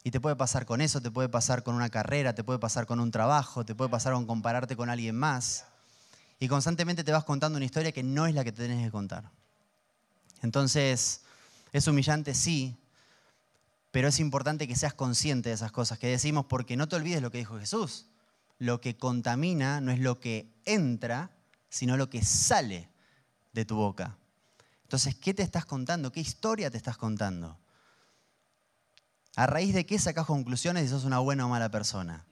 Y 0.03 0.11
te 0.11 0.21
puede 0.21 0.37
pasar 0.37 0.65
con 0.65 0.79
eso, 0.79 1.01
te 1.01 1.11
puede 1.11 1.27
pasar 1.27 1.63
con 1.63 1.75
una 1.75 1.89
carrera, 1.89 2.33
te 2.33 2.45
puede 2.45 2.59
pasar 2.59 2.85
con 2.85 3.01
un 3.01 3.11
trabajo, 3.11 3.65
te 3.65 3.75
puede 3.75 3.89
pasar 3.89 4.13
con 4.13 4.25
compararte 4.25 4.77
con 4.77 4.89
alguien 4.89 5.17
más. 5.17 5.65
Y 6.39 6.47
constantemente 6.47 7.03
te 7.03 7.11
vas 7.11 7.23
contando 7.23 7.57
una 7.57 7.65
historia 7.65 7.91
que 7.91 8.03
no 8.03 8.27
es 8.27 8.35
la 8.35 8.43
que 8.43 8.51
te 8.51 8.63
tenés 8.63 8.85
que 8.85 8.91
contar. 8.91 9.31
Entonces, 10.41 11.21
¿es 11.73 11.87
humillante? 11.87 12.35
Sí, 12.35 12.77
pero 13.91 14.09
es 14.09 14.19
importante 14.19 14.67
que 14.67 14.75
seas 14.75 14.93
consciente 14.93 15.49
de 15.49 15.55
esas 15.55 15.71
cosas 15.71 15.97
que 15.97 16.07
decimos 16.07 16.45
porque 16.45 16.77
no 16.77 16.87
te 16.87 16.95
olvides 16.95 17.21
lo 17.21 17.31
que 17.31 17.39
dijo 17.39 17.59
Jesús. 17.59 18.05
Lo 18.59 18.79
que 18.81 18.95
contamina 18.97 19.81
no 19.81 19.91
es 19.91 19.99
lo 19.99 20.19
que 20.19 20.47
entra, 20.65 21.31
sino 21.69 21.97
lo 21.97 22.09
que 22.09 22.23
sale 22.23 22.89
de 23.53 23.65
tu 23.65 23.75
boca. 23.75 24.15
Entonces, 24.83 25.15
¿qué 25.15 25.33
te 25.33 25.41
estás 25.41 25.65
contando? 25.65 26.11
¿Qué 26.11 26.19
historia 26.19 26.69
te 26.69 26.77
estás 26.77 26.97
contando? 26.97 27.57
¿A 29.35 29.47
raíz 29.47 29.73
de 29.73 29.87
qué 29.87 29.97
sacas 29.97 30.27
conclusiones 30.27 30.83
si 30.83 30.89
sos 30.89 31.03
una 31.03 31.17
buena 31.17 31.47
o 31.47 31.49
mala 31.49 31.69
persona? 31.69 32.26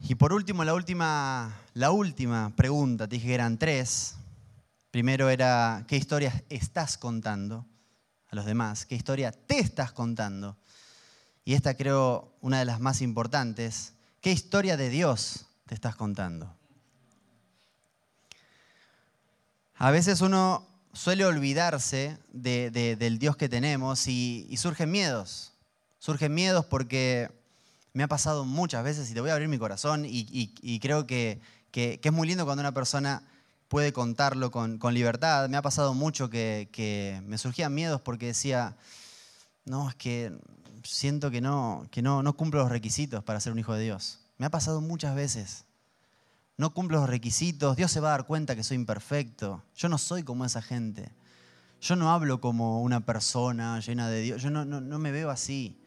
Y 0.00 0.14
por 0.14 0.32
último, 0.32 0.64
la 0.64 0.74
última, 0.74 1.60
la 1.74 1.90
última 1.90 2.52
pregunta, 2.56 3.06
te 3.06 3.16
dije 3.16 3.28
que 3.28 3.34
eran 3.34 3.58
tres. 3.58 4.14
Primero 4.90 5.28
era, 5.28 5.84
¿qué 5.86 5.96
historias 5.96 6.42
estás 6.48 6.98
contando? 6.98 7.66
a 8.30 8.36
los 8.36 8.44
demás, 8.44 8.86
qué 8.86 8.94
historia 8.94 9.32
te 9.32 9.58
estás 9.58 9.92
contando. 9.92 10.56
Y 11.44 11.54
esta 11.54 11.74
creo 11.74 12.32
una 12.40 12.60
de 12.60 12.64
las 12.64 12.80
más 12.80 13.02
importantes, 13.02 13.94
qué 14.20 14.30
historia 14.30 14.76
de 14.76 14.88
Dios 14.88 15.46
te 15.66 15.74
estás 15.74 15.96
contando. 15.96 16.54
A 19.74 19.90
veces 19.90 20.20
uno 20.20 20.66
suele 20.92 21.24
olvidarse 21.24 22.18
del 22.32 23.18
Dios 23.18 23.36
que 23.36 23.48
tenemos 23.48 24.06
y, 24.06 24.54
surgen 24.56 24.90
miedos. 24.90 25.54
Surgen 25.98 26.34
miedos 26.34 26.66
porque 26.66 27.30
me 27.92 28.02
ha 28.02 28.08
pasado 28.08 28.44
muchas 28.44 28.84
veces 28.84 29.10
y 29.10 29.14
te 29.14 29.20
voy 29.20 29.30
a 29.30 29.34
abrir 29.34 29.48
mi 29.48 29.58
corazón 29.58 30.04
y, 30.06 30.78
creo 30.80 31.06
que, 31.06 31.40
que 31.70 32.00
es 32.02 32.12
muy 32.12 32.28
lindo 32.28 32.44
cuando 32.44 32.60
una 32.60 32.72
persona 32.72 33.22
puede 33.70 33.92
contarlo 33.92 34.50
con, 34.50 34.80
libertad. 34.92 35.48
Me 35.48 35.56
ha 35.56 35.62
pasado 35.62 35.94
mucho 35.94 36.28
que, 36.28 37.22
me 37.24 37.38
surgían 37.38 37.72
miedos 37.72 38.00
porque 38.00 38.26
decía, 38.26 38.76
no, 39.64 39.88
es 39.88 39.94
que 39.94 40.36
siento 40.82 41.30
que, 41.30 41.40
no, 41.40 41.86
que 41.92 42.02
no, 42.02 42.24
no 42.24 42.36
cumplo 42.36 42.60
los 42.60 42.68
requisitos 42.68 43.22
para 43.22 43.38
ser 43.38 43.52
un 43.52 43.60
hijo 43.60 43.72
de 43.72 43.84
Dios. 43.84 44.18
Me 44.38 44.46
ha 44.46 44.50
pasado 44.50 44.80
muchas 44.80 45.14
veces. 45.14 45.66
No 46.56 46.74
cumplo 46.74 46.98
los 46.98 47.08
requisitos, 47.08 47.76
Dios 47.76 47.92
se 47.92 48.00
va 48.00 48.08
a 48.08 48.10
dar 48.10 48.26
cuenta 48.26 48.56
que 48.56 48.64
soy 48.64 48.74
imperfecto. 48.74 49.62
Yo 49.76 49.88
no 49.88 49.98
soy 49.98 50.24
como 50.24 50.44
esa 50.44 50.60
gente. 50.60 51.12
Yo 51.80 51.94
no 51.94 52.10
hablo 52.10 52.40
como 52.40 52.82
una 52.82 53.06
persona 53.06 53.78
llena 53.78 54.10
de 54.10 54.20
Dios. 54.20 54.42
Yo 54.42 54.50
no, 54.50 54.64
no 54.64 54.98
me 54.98 55.12
veo 55.12 55.30
así. 55.30 55.79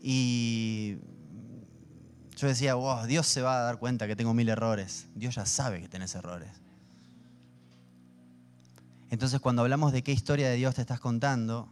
Y 0.00 0.96
yo 2.36 2.48
decía, 2.48 2.74
wow, 2.74 3.06
Dios 3.06 3.26
se 3.26 3.42
va 3.42 3.60
a 3.60 3.62
dar 3.62 3.78
cuenta 3.78 4.06
que 4.06 4.16
tengo 4.16 4.32
mil 4.32 4.48
errores. 4.48 5.08
Dios 5.14 5.34
ya 5.34 5.44
sabe 5.44 5.80
que 5.80 5.88
tenés 5.88 6.14
errores. 6.14 6.50
Entonces 9.10 9.40
cuando 9.40 9.62
hablamos 9.62 9.92
de 9.92 10.02
qué 10.02 10.12
historia 10.12 10.48
de 10.48 10.56
Dios 10.56 10.74
te 10.76 10.80
estás 10.80 11.00
contando, 11.00 11.68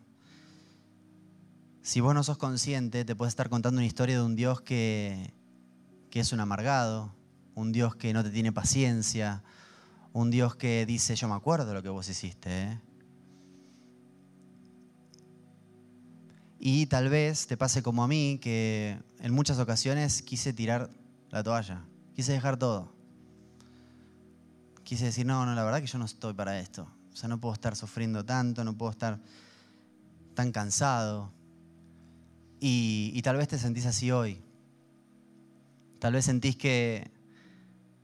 si 1.83 2.01
vos 2.01 2.15
no 2.15 2.23
sos 2.23 2.37
consciente, 2.37 3.05
te 3.05 3.17
puedes 3.17 3.33
estar 3.33 3.49
contando 3.49 3.79
una 3.79 3.87
historia 3.87 4.17
de 4.17 4.23
un 4.23 4.37
Dios 4.37 4.61
que, 4.61 5.33
que 6.11 6.21
es 6.21 6.33
un 6.33 6.41
amargado, 6.41 7.15
un 7.55 7.73
Dios 7.73 7.97
que 7.97 8.13
no 8.13 8.23
te 8.23 8.31
tiene 8.31 8.53
paciencia, 8.53 9.43
un 10.13 10.31
Dios 10.31 10.55
que 10.57 10.85
dice, 10.85 11.17
yo 11.17 11.29
me 11.29 11.35
acuerdo 11.35 11.73
lo 11.73 11.83
que 11.83 11.89
vos 11.89 12.09
hiciste. 12.09 12.63
¿eh? 12.63 12.81
Y 16.59 16.87
tal 16.87 17.09
vez 17.09 17.47
te 17.47 17.57
pase 17.57 17.83
como 17.83 18.03
a 18.03 18.09
mí, 18.09 18.39
que 18.43 18.99
en 19.21 19.33
muchas 19.33 19.59
ocasiones 19.59 20.23
quise 20.23 20.53
tirar 20.53 20.91
la 21.31 21.43
toalla, 21.43 21.85
quise 22.15 22.33
dejar 22.33 22.57
todo. 22.57 22.93
Quise 24.83 25.05
decir, 25.05 25.27
no, 25.27 25.47
no, 25.47 25.55
la 25.55 25.63
verdad 25.65 25.81
que 25.81 25.87
yo 25.87 25.99
no 25.99 26.07
estoy 26.07 26.35
para 26.35 26.59
esto. 26.59 26.89
O 27.13 27.17
sea, 27.17 27.29
no 27.29 27.41
puedo 27.41 27.55
estar 27.55 27.77
sufriendo 27.77 28.25
tanto, 28.25 28.65
no 28.65 28.77
puedo 28.77 28.91
estar 28.91 29.21
tan 30.35 30.51
cansado. 30.51 31.33
Y, 32.61 33.13
y 33.15 33.23
tal 33.23 33.37
vez 33.37 33.49
te 33.49 33.59
sentís 33.59 33.87
así 33.87 34.11
hoy. 34.11 34.43
Tal 36.01 36.13
vez 36.13 36.25
sentís 36.25 36.57
que 36.57 37.11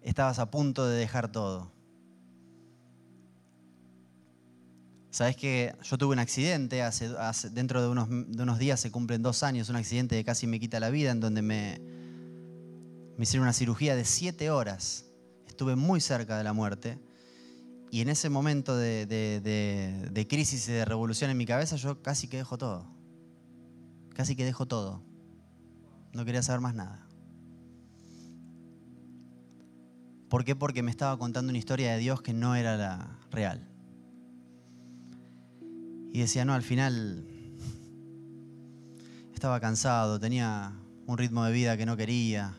estabas 0.03 0.39
a 0.39 0.51
punto 0.51 0.87
de 0.87 0.97
dejar 0.97 1.33
todo. 1.33 1.74
Sabes 5.15 5.37
que 5.37 5.73
yo 5.85 5.97
tuve 5.97 6.15
un 6.15 6.19
accidente, 6.19 6.83
hace, 6.83 7.09
dentro 7.51 7.81
de 7.81 7.87
unos, 7.87 8.09
de 8.11 8.43
unos, 8.43 8.59
días 8.59 8.81
se 8.81 8.91
cumplen 8.91 9.23
dos 9.23 9.45
años, 9.45 9.69
un 9.69 9.77
accidente 9.77 10.17
que 10.17 10.25
casi 10.25 10.49
me 10.49 10.59
quita 10.59 10.81
la 10.81 10.91
vida, 10.91 11.13
en 11.13 11.21
donde 11.21 11.41
me, 11.41 11.81
me 13.17 13.23
hicieron 13.23 13.45
una 13.45 13.53
cirugía 13.53 13.95
de 13.95 14.05
siete 14.05 14.51
horas. 14.51 15.05
Estuve 15.47 15.77
muy 15.77 16.01
cerca 16.01 16.37
de 16.37 16.43
la 16.43 16.53
muerte. 16.53 16.99
Y 17.93 18.01
en 18.01 18.09
ese 18.09 18.29
momento 18.29 18.77
de, 18.77 19.07
de, 19.07 20.11
de 20.11 20.27
crisis 20.27 20.69
y 20.69 20.73
de 20.73 20.85
revolución 20.85 21.31
en 21.31 21.37
mi 21.37 21.47
cabeza, 21.47 21.77
yo 21.77 22.03
casi 22.03 22.27
que 22.27 22.39
dejo 22.39 22.59
todo. 22.59 22.85
Casi 24.17 24.35
que 24.35 24.45
dejo 24.45 24.67
todo. 24.67 25.01
No 26.13 26.25
quería 26.25 26.43
saber 26.43 26.61
más 26.61 26.75
nada. 26.75 27.07
¿Por 30.29 30.45
qué? 30.45 30.57
Porque 30.57 30.83
me 30.83 30.91
estaba 30.91 31.17
contando 31.17 31.51
una 31.51 31.59
historia 31.59 31.93
de 31.93 31.99
Dios 31.99 32.21
que 32.21 32.33
no 32.33 32.57
era 32.57 32.77
la 32.77 33.17
real. 33.31 33.74
Y 36.15 36.21
decía, 36.21 36.45
no, 36.45 36.55
al 36.55 36.63
final 36.63 37.27
estaba 39.35 39.59
cansado, 39.59 40.21
tenía 40.21 40.73
un 41.09 41.19
ritmo 41.19 41.45
de 41.45 41.51
vida 41.51 41.77
que 41.77 41.87
no 41.87 41.97
quería. 41.97 42.57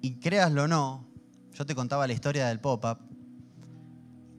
Y 0.00 0.20
créaslo 0.20 0.62
o 0.62 0.68
no, 0.68 1.08
yo 1.54 1.66
te 1.66 1.74
contaba 1.74 2.06
la 2.06 2.12
historia 2.12 2.46
del 2.46 2.60
pop-up. 2.60 2.98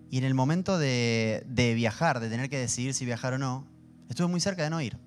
Y 0.10 0.20
en 0.20 0.24
el 0.24 0.36
momento 0.36 0.80
de, 0.80 1.46
de 1.50 1.74
viajar, 1.74 2.22
de 2.22 2.30
tener 2.30 2.50
que 2.50 2.58
decidir 2.58 2.94
si 2.94 3.04
viajar 3.04 3.34
o 3.34 3.38
no, 3.38 3.68
estuve 4.08 4.28
muy 4.28 4.40
cerca 4.40 4.64
de 4.64 4.70
no 4.70 4.82
ir. 4.82 4.98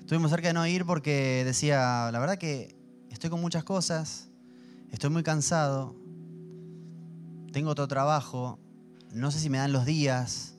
Estuve 0.00 0.18
muy 0.18 0.28
cerca 0.28 0.48
de 0.48 0.54
no 0.54 0.66
ir 0.66 0.84
porque 0.84 1.44
decía, 1.44 2.10
la 2.10 2.18
verdad 2.18 2.36
que 2.36 2.74
estoy 3.10 3.30
con 3.30 3.40
muchas 3.40 3.62
cosas, 3.62 4.28
estoy 4.90 5.10
muy 5.10 5.22
cansado, 5.22 5.94
tengo 7.58 7.72
otro 7.72 7.88
trabajo, 7.88 8.60
no 9.12 9.32
sé 9.32 9.40
si 9.40 9.50
me 9.50 9.58
dan 9.58 9.72
los 9.72 9.84
días, 9.84 10.54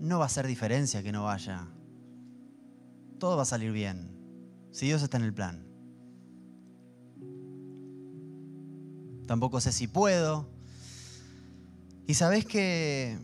no 0.00 0.18
va 0.18 0.24
a 0.24 0.26
hacer 0.26 0.48
diferencia 0.48 1.00
que 1.00 1.12
no 1.12 1.26
vaya. 1.26 1.68
Todo 3.20 3.36
va 3.36 3.42
a 3.42 3.46
salir 3.46 3.70
bien, 3.70 4.10
si 4.72 4.86
Dios 4.86 5.00
está 5.00 5.16
en 5.16 5.22
el 5.22 5.32
plan. 5.32 5.64
Tampoco 9.28 9.60
sé 9.60 9.70
si 9.70 9.86
puedo. 9.86 10.48
Y 12.08 12.14
sabes 12.14 12.44
que, 12.44 13.16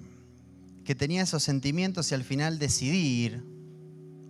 que 0.84 0.94
tenía 0.94 1.22
esos 1.22 1.42
sentimientos 1.42 2.12
y 2.12 2.14
al 2.14 2.22
final 2.22 2.60
decidí 2.60 3.24
ir. 3.24 3.44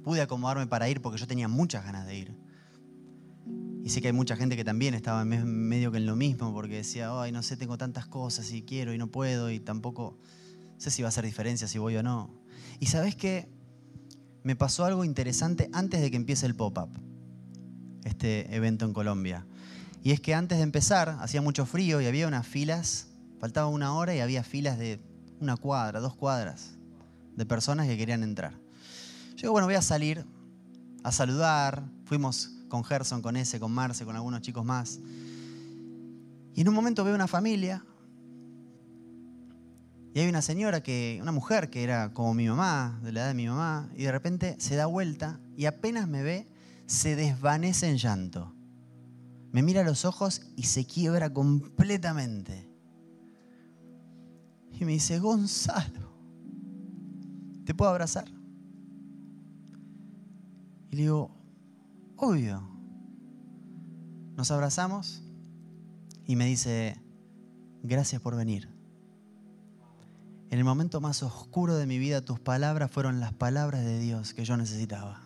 Pude 0.04 0.22
acomodarme 0.22 0.66
para 0.66 0.88
ir 0.88 1.02
porque 1.02 1.20
yo 1.20 1.26
tenía 1.26 1.48
muchas 1.48 1.84
ganas 1.84 2.06
de 2.06 2.16
ir. 2.16 2.41
Y 3.84 3.90
sé 3.90 4.00
que 4.00 4.08
hay 4.08 4.12
mucha 4.12 4.36
gente 4.36 4.56
que 4.56 4.64
también 4.64 4.94
estaba 4.94 5.24
medio 5.24 5.90
que 5.90 5.98
en 5.98 6.06
lo 6.06 6.14
mismo, 6.14 6.52
porque 6.52 6.76
decía, 6.76 7.10
ay, 7.20 7.32
no 7.32 7.42
sé, 7.42 7.56
tengo 7.56 7.76
tantas 7.76 8.06
cosas 8.06 8.52
y 8.52 8.62
quiero 8.62 8.94
y 8.94 8.98
no 8.98 9.08
puedo 9.08 9.50
y 9.50 9.58
tampoco 9.58 10.18
sé 10.76 10.90
si 10.90 11.02
va 11.02 11.08
a 11.08 11.10
hacer 11.10 11.24
diferencia 11.24 11.66
si 11.66 11.78
voy 11.78 11.96
o 11.96 12.02
no. 12.02 12.30
Y 12.78 12.86
sabes 12.86 13.16
qué? 13.16 13.48
Me 14.44 14.54
pasó 14.54 14.84
algo 14.84 15.04
interesante 15.04 15.68
antes 15.72 16.00
de 16.00 16.10
que 16.10 16.16
empiece 16.16 16.46
el 16.46 16.54
pop-up, 16.54 16.90
este 18.04 18.54
evento 18.54 18.84
en 18.84 18.92
Colombia. 18.92 19.46
Y 20.04 20.12
es 20.12 20.20
que 20.20 20.34
antes 20.34 20.58
de 20.58 20.64
empezar 20.64 21.16
hacía 21.20 21.42
mucho 21.42 21.66
frío 21.66 22.00
y 22.00 22.06
había 22.06 22.28
unas 22.28 22.46
filas, 22.46 23.08
faltaba 23.40 23.68
una 23.68 23.94
hora 23.94 24.14
y 24.14 24.20
había 24.20 24.44
filas 24.44 24.78
de 24.78 25.00
una 25.40 25.56
cuadra, 25.56 25.98
dos 25.98 26.14
cuadras, 26.14 26.76
de 27.36 27.46
personas 27.46 27.88
que 27.88 27.96
querían 27.96 28.22
entrar. 28.22 28.54
Yo 29.36 29.50
bueno, 29.50 29.66
voy 29.66 29.74
a 29.74 29.82
salir 29.82 30.24
a 31.02 31.10
saludar. 31.10 31.84
Fuimos 32.04 32.50
con 32.72 32.84
Gerson, 32.84 33.20
con 33.20 33.36
ese, 33.36 33.60
con 33.60 33.70
Marce, 33.70 34.06
con 34.06 34.16
algunos 34.16 34.40
chicos 34.40 34.64
más. 34.64 34.98
Y 36.54 36.62
en 36.62 36.68
un 36.68 36.74
momento 36.74 37.04
veo 37.04 37.14
una 37.14 37.28
familia 37.28 37.84
y 40.14 40.20
hay 40.20 40.26
una 40.26 40.40
señora 40.40 40.82
que, 40.82 41.18
una 41.20 41.32
mujer 41.32 41.68
que 41.68 41.84
era 41.84 42.14
como 42.14 42.32
mi 42.32 42.48
mamá, 42.48 42.98
de 43.02 43.12
la 43.12 43.20
edad 43.20 43.28
de 43.28 43.34
mi 43.34 43.46
mamá, 43.46 43.90
y 43.94 44.04
de 44.04 44.12
repente 44.12 44.56
se 44.58 44.76
da 44.76 44.86
vuelta 44.86 45.38
y 45.54 45.66
apenas 45.66 46.08
me 46.08 46.22
ve, 46.22 46.46
se 46.86 47.14
desvanece 47.14 47.90
en 47.90 47.98
llanto. 47.98 48.54
Me 49.52 49.60
mira 49.62 49.82
a 49.82 49.84
los 49.84 50.06
ojos 50.06 50.40
y 50.56 50.62
se 50.62 50.86
quiebra 50.86 51.30
completamente. 51.30 52.66
Y 54.80 54.86
me 54.86 54.92
dice, 54.92 55.18
Gonzalo, 55.18 56.10
¿te 57.66 57.74
puedo 57.74 57.90
abrazar? 57.90 58.30
Y 60.90 60.96
le 60.96 61.02
digo, 61.02 61.41
Obvio. 62.24 62.62
Nos 64.36 64.52
abrazamos 64.52 65.24
y 66.24 66.36
me 66.36 66.46
dice, 66.46 67.02
gracias 67.82 68.22
por 68.22 68.36
venir. 68.36 68.68
En 70.50 70.60
el 70.60 70.64
momento 70.64 71.00
más 71.00 71.24
oscuro 71.24 71.74
de 71.74 71.84
mi 71.84 71.98
vida, 71.98 72.24
tus 72.24 72.38
palabras 72.38 72.92
fueron 72.92 73.18
las 73.18 73.32
palabras 73.32 73.84
de 73.84 73.98
Dios 73.98 74.34
que 74.34 74.44
yo 74.44 74.56
necesitaba. 74.56 75.20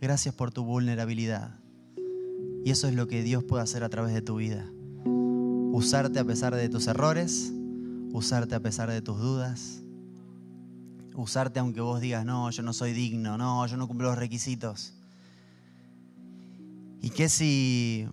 Gracias 0.00 0.32
por 0.32 0.52
tu 0.52 0.62
vulnerabilidad. 0.62 1.58
Y 2.64 2.70
eso 2.70 2.86
es 2.86 2.94
lo 2.94 3.08
que 3.08 3.24
Dios 3.24 3.42
puede 3.42 3.64
hacer 3.64 3.82
a 3.82 3.88
través 3.88 4.14
de 4.14 4.22
tu 4.22 4.36
vida. 4.36 4.64
Usarte 5.72 6.20
a 6.20 6.24
pesar 6.24 6.54
de 6.54 6.68
tus 6.68 6.86
errores, 6.86 7.52
usarte 8.12 8.54
a 8.54 8.60
pesar 8.60 8.90
de 8.90 9.02
tus 9.02 9.18
dudas, 9.18 9.82
usarte 11.16 11.58
aunque 11.58 11.80
vos 11.80 12.00
digas, 12.00 12.24
no, 12.24 12.48
yo 12.52 12.62
no 12.62 12.72
soy 12.72 12.92
digno, 12.92 13.36
no, 13.36 13.66
yo 13.66 13.76
no 13.76 13.88
cumplo 13.88 14.10
los 14.10 14.18
requisitos. 14.18 14.92
¿Y 17.00 17.10
qué 17.10 17.28
si 17.28 18.08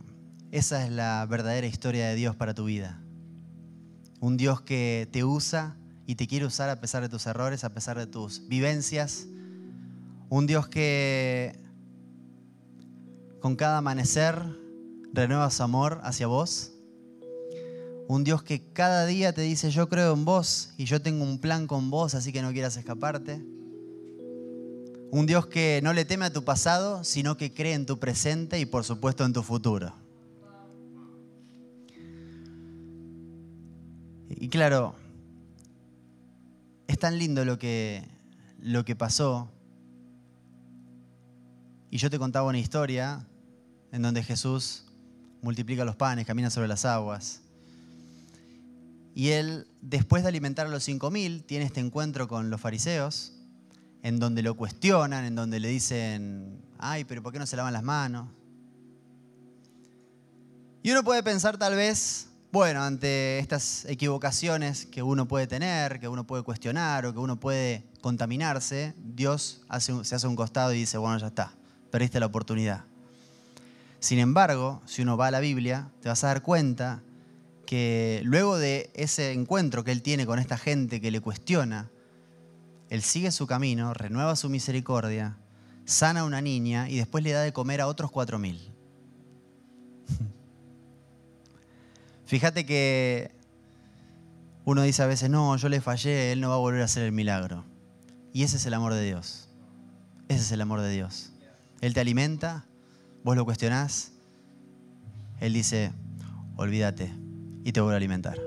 esa 0.52 0.86
es 0.86 0.92
la 0.92 1.26
verdadera 1.26 1.68
historia 1.68 2.08
de 2.08 2.16
Dios 2.16 2.36
para 2.36 2.54
tu 2.54 2.66
vida? 2.66 3.02
Un 4.20 4.38
Dios 4.38 4.62
que 4.62 5.10
te 5.12 5.24
usa 5.24 5.78
y 6.06 6.16
te 6.16 6.28
quiere 6.28 6.46
usar 6.46 6.70
a 6.70 6.80
pesar 6.80 7.02
de 7.02 7.10
tus 7.10 7.26
errores, 7.26 7.64
a 7.64 7.74
pesar 7.74 7.98
de 7.98 8.08
tus 8.08 8.48
vivencias. 8.48 9.28
Un 10.30 10.48
Dios 10.48 10.68
que 10.68 11.60
con 13.40 13.56
cada 13.56 13.80
amanecer 13.80 14.42
renueva 15.14 15.50
su 15.50 15.64
amor 15.64 16.00
hacia 16.04 16.28
vos. 16.28 16.72
Un 18.08 18.24
Dios 18.24 18.44
que 18.44 18.72
cada 18.74 19.06
día 19.06 19.34
te 19.34 19.42
dice, 19.42 19.72
yo 19.72 19.90
creo 19.90 20.14
en 20.14 20.26
vos 20.26 20.74
y 20.78 20.86
yo 20.86 21.02
tengo 21.02 21.24
un 21.24 21.40
plan 21.40 21.68
con 21.68 21.90
vos, 21.90 22.16
así 22.16 22.32
que 22.34 22.42
no 22.42 22.52
quieras 22.52 22.78
escaparte. 22.78 23.42
Un 25.14 25.28
Dios 25.28 25.46
que 25.46 25.80
no 25.84 25.94
le 25.94 26.06
teme 26.06 26.26
a 26.26 26.34
tu 26.34 26.44
pasado, 26.44 27.04
sino 27.04 27.38
que 27.38 27.54
cree 27.54 27.76
en 27.76 27.86
tu 27.86 28.00
presente 28.00 28.60
y 28.60 28.66
por 28.66 28.84
supuesto 28.84 29.24
en 29.24 29.32
tu 29.32 29.44
futuro. 29.44 29.94
Y 34.28 34.50
claro, 34.50 34.96
es 36.88 36.98
tan 36.98 37.20
lindo 37.20 37.46
lo 37.46 37.60
que, 37.60 38.04
lo 38.60 38.84
que 38.86 38.96
pasó. 38.96 39.52
Y 41.92 42.00
yo 42.00 42.10
te 42.10 42.18
contaba 42.18 42.50
una 42.50 42.58
historia 42.58 43.24
en 43.92 44.02
donde 44.02 44.24
Jesús 44.24 44.86
multiplica 45.44 45.86
los 45.86 45.96
panes, 45.96 46.26
camina 46.26 46.50
sobre 46.50 46.68
las 46.68 46.86
aguas. 46.86 47.42
Y 49.14 49.30
él, 49.30 49.68
después 49.80 50.24
de 50.24 50.30
alimentar 50.30 50.66
a 50.66 50.70
los 50.72 50.84
cinco 50.84 51.12
mil, 51.12 51.44
tiene 51.44 51.66
este 51.66 51.82
encuentro 51.82 52.28
con 52.28 52.50
los 52.50 52.60
fariseos 52.60 53.34
en 54.04 54.20
donde 54.20 54.44
lo 54.44 54.56
cuestionan, 54.56 55.24
en 55.26 55.34
donde 55.34 55.60
le 55.62 55.70
dicen, 55.70 56.62
ay, 56.78 57.06
pero 57.06 57.24
¿por 57.24 57.32
qué 57.32 57.40
no 57.40 57.48
se 57.48 57.56
lavan 57.56 57.74
las 57.74 57.84
manos? 57.84 58.28
Y 60.84 60.92
uno 60.92 61.04
puede 61.06 61.24
pensar 61.24 61.58
tal 61.58 61.76
vez, 61.76 62.28
bueno, 62.52 62.84
ante 62.84 63.40
estas 63.40 63.86
equivocaciones 63.86 64.86
que 64.86 65.02
uno 65.02 65.26
puede 65.26 65.48
tener, 65.48 66.02
que 66.02 66.10
uno 66.10 66.28
puede 66.28 66.44
cuestionar 66.44 67.06
o 67.06 67.14
que 67.14 67.20
uno 67.20 67.40
puede 67.40 67.86
contaminarse, 68.02 68.94
Dios 68.98 69.62
se 70.04 70.16
hace 70.16 70.28
un 70.28 70.36
costado 70.36 70.74
y 70.74 70.80
dice, 70.80 70.98
bueno, 70.98 71.18
ya 71.18 71.28
está, 71.28 71.54
perdiste 71.90 72.20
la 72.20 72.26
oportunidad. 72.26 72.84
Sin 74.02 74.20
embargo, 74.20 74.82
si 74.86 75.02
uno 75.02 75.16
va 75.16 75.28
a 75.28 75.32
la 75.32 75.40
Biblia, 75.40 75.88
te 76.02 76.10
vas 76.10 76.26
a 76.26 76.28
dar 76.28 76.42
cuenta 76.42 77.02
que 77.66 78.20
luego 78.26 78.58
de 78.58 78.92
ese 78.96 79.32
encuentro 79.32 79.86
que 79.86 79.94
él 79.94 80.02
tiene 80.02 80.26
con 80.26 80.40
esta 80.40 80.58
gente 80.58 81.00
que 81.00 81.10
le 81.10 81.22
cuestiona, 81.22 81.90
él 82.94 83.02
sigue 83.02 83.32
su 83.32 83.48
camino, 83.48 83.92
renueva 83.96 84.36
su 84.36 84.52
misericordia, 84.52 85.36
sana 85.84 86.20
a 86.20 86.26
una 86.26 86.42
niña 86.42 86.92
y 86.92 86.98
después 86.98 87.24
le 87.24 87.32
da 87.32 87.42
de 87.42 87.52
comer 87.52 87.82
a 87.82 87.88
otros 87.88 88.12
cuatro 88.12 88.38
mil. 88.38 88.72
Fíjate 92.28 92.68
que 92.68 93.32
uno 94.64 94.84
dice 94.84 95.02
a 95.02 95.08
veces, 95.08 95.32
no, 95.32 95.58
yo 95.58 95.70
le 95.70 95.82
fallé, 95.82 96.34
Él 96.34 96.40
no 96.40 96.50
va 96.50 96.56
a 96.56 96.60
volver 96.60 96.84
a 96.84 96.86
hacer 96.86 97.02
el 97.02 97.12
milagro. 97.12 97.66
Y 98.32 98.44
ese 98.44 98.58
es 98.58 98.66
el 98.68 98.76
amor 98.76 98.94
de 98.94 99.04
Dios. 99.04 99.50
Ese 100.28 100.42
es 100.42 100.52
el 100.52 100.62
amor 100.62 100.80
de 100.82 100.92
Dios. 100.92 101.32
Él 101.82 101.96
te 101.96 102.00
alimenta, 102.00 102.68
vos 103.24 103.36
lo 103.36 103.44
cuestionás, 103.44 104.12
Él 105.40 105.54
dice, 105.54 105.92
olvídate 106.58 107.12
y 107.64 107.72
te 107.72 107.82
vuelve 107.82 107.96
a 107.96 107.98
alimentar. 107.98 108.38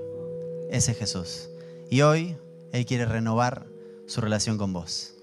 Ese 0.70 0.92
es 0.92 0.98
Jesús. 0.98 1.48
Y 1.90 2.02
hoy 2.02 2.36
Él 2.72 2.86
quiere 2.86 3.06
renovar 3.06 3.74
su 4.06 4.20
relación 4.20 4.56
con 4.56 4.72
vos. 4.72 5.14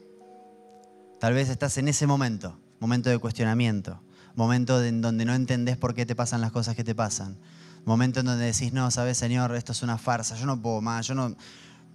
Tal 1.19 1.33
vez 1.33 1.49
estás 1.49 1.77
en 1.77 1.87
ese 1.87 2.05
momento, 2.05 2.59
momento 2.79 3.09
de 3.09 3.17
cuestionamiento, 3.17 4.01
momento 4.35 4.83
en 4.83 5.01
donde 5.01 5.25
no 5.25 5.33
entendés 5.33 5.77
por 5.77 5.93
qué 5.93 6.05
te 6.05 6.15
pasan 6.15 6.41
las 6.41 6.51
cosas 6.51 6.75
que 6.75 6.83
te 6.83 6.93
pasan, 6.93 7.37
momento 7.85 8.19
en 8.19 8.25
donde 8.25 8.45
decís, 8.45 8.73
no, 8.73 8.91
sabes, 8.91 9.17
Señor, 9.17 9.55
esto 9.55 9.71
es 9.71 9.83
una 9.83 9.97
farsa, 9.97 10.35
yo 10.35 10.45
no 10.45 10.61
puedo 10.61 10.81
más, 10.81 11.07
yo 11.07 11.15
no, 11.15 11.35